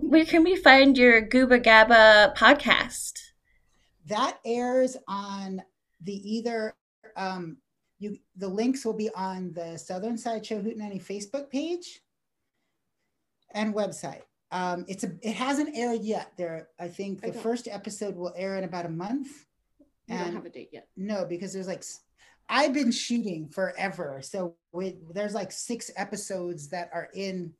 [0.00, 3.12] Where can we find your Gooba Gabba podcast?
[4.06, 5.62] that airs on
[6.02, 6.74] the either
[7.16, 7.56] um
[7.98, 12.02] you the links will be on the southern Side Show hootenanny facebook page
[13.54, 18.14] and website um it's a it hasn't aired yet there i think the first episode
[18.16, 19.28] will air in about a month
[20.08, 20.88] We don't have a date yet.
[20.96, 21.84] no because there's like
[22.48, 24.54] I've been shooting forever so
[25.12, 27.54] there's like six episodes that are in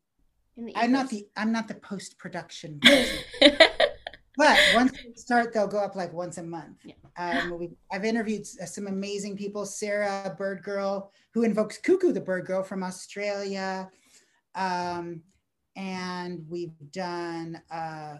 [0.56, 2.80] In the i'm not the i'm not the post-production
[4.36, 6.78] but once we start, they'll go up like once a month.
[6.84, 6.94] Yeah.
[7.16, 9.64] Um, we, I've interviewed some amazing people.
[9.64, 13.88] Sarah Bird Girl, who invokes Koo Koo the Bird Girl from Australia,
[14.56, 15.22] um,
[15.76, 18.16] and we've done uh,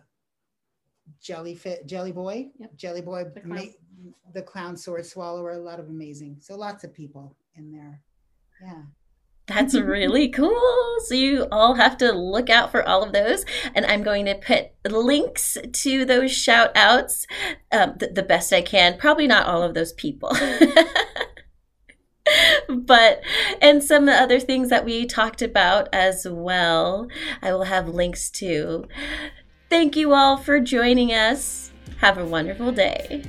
[1.23, 2.77] Jellyfit, Jelly Boy, Yep.
[2.77, 3.55] Jelly Boy, The clown.
[3.57, 5.51] ma- the Clown Sword Swallower.
[5.53, 6.39] A lot of amazing.
[6.41, 8.01] So lots of people in there.
[8.63, 8.83] Yeah.
[9.47, 10.59] That's really cool.
[11.05, 13.45] So you all have to look out for all of those.
[13.75, 17.27] And I'm going to put links to those shout outs
[17.71, 18.97] um, th- the best I can.
[18.97, 20.31] Probably not all of those people.
[22.69, 23.23] but,
[23.61, 27.09] and some other things that we talked about as well,
[27.43, 28.87] I will have links to.
[29.71, 31.73] Thank you all for joining us.
[31.99, 33.25] Have a wonderful day.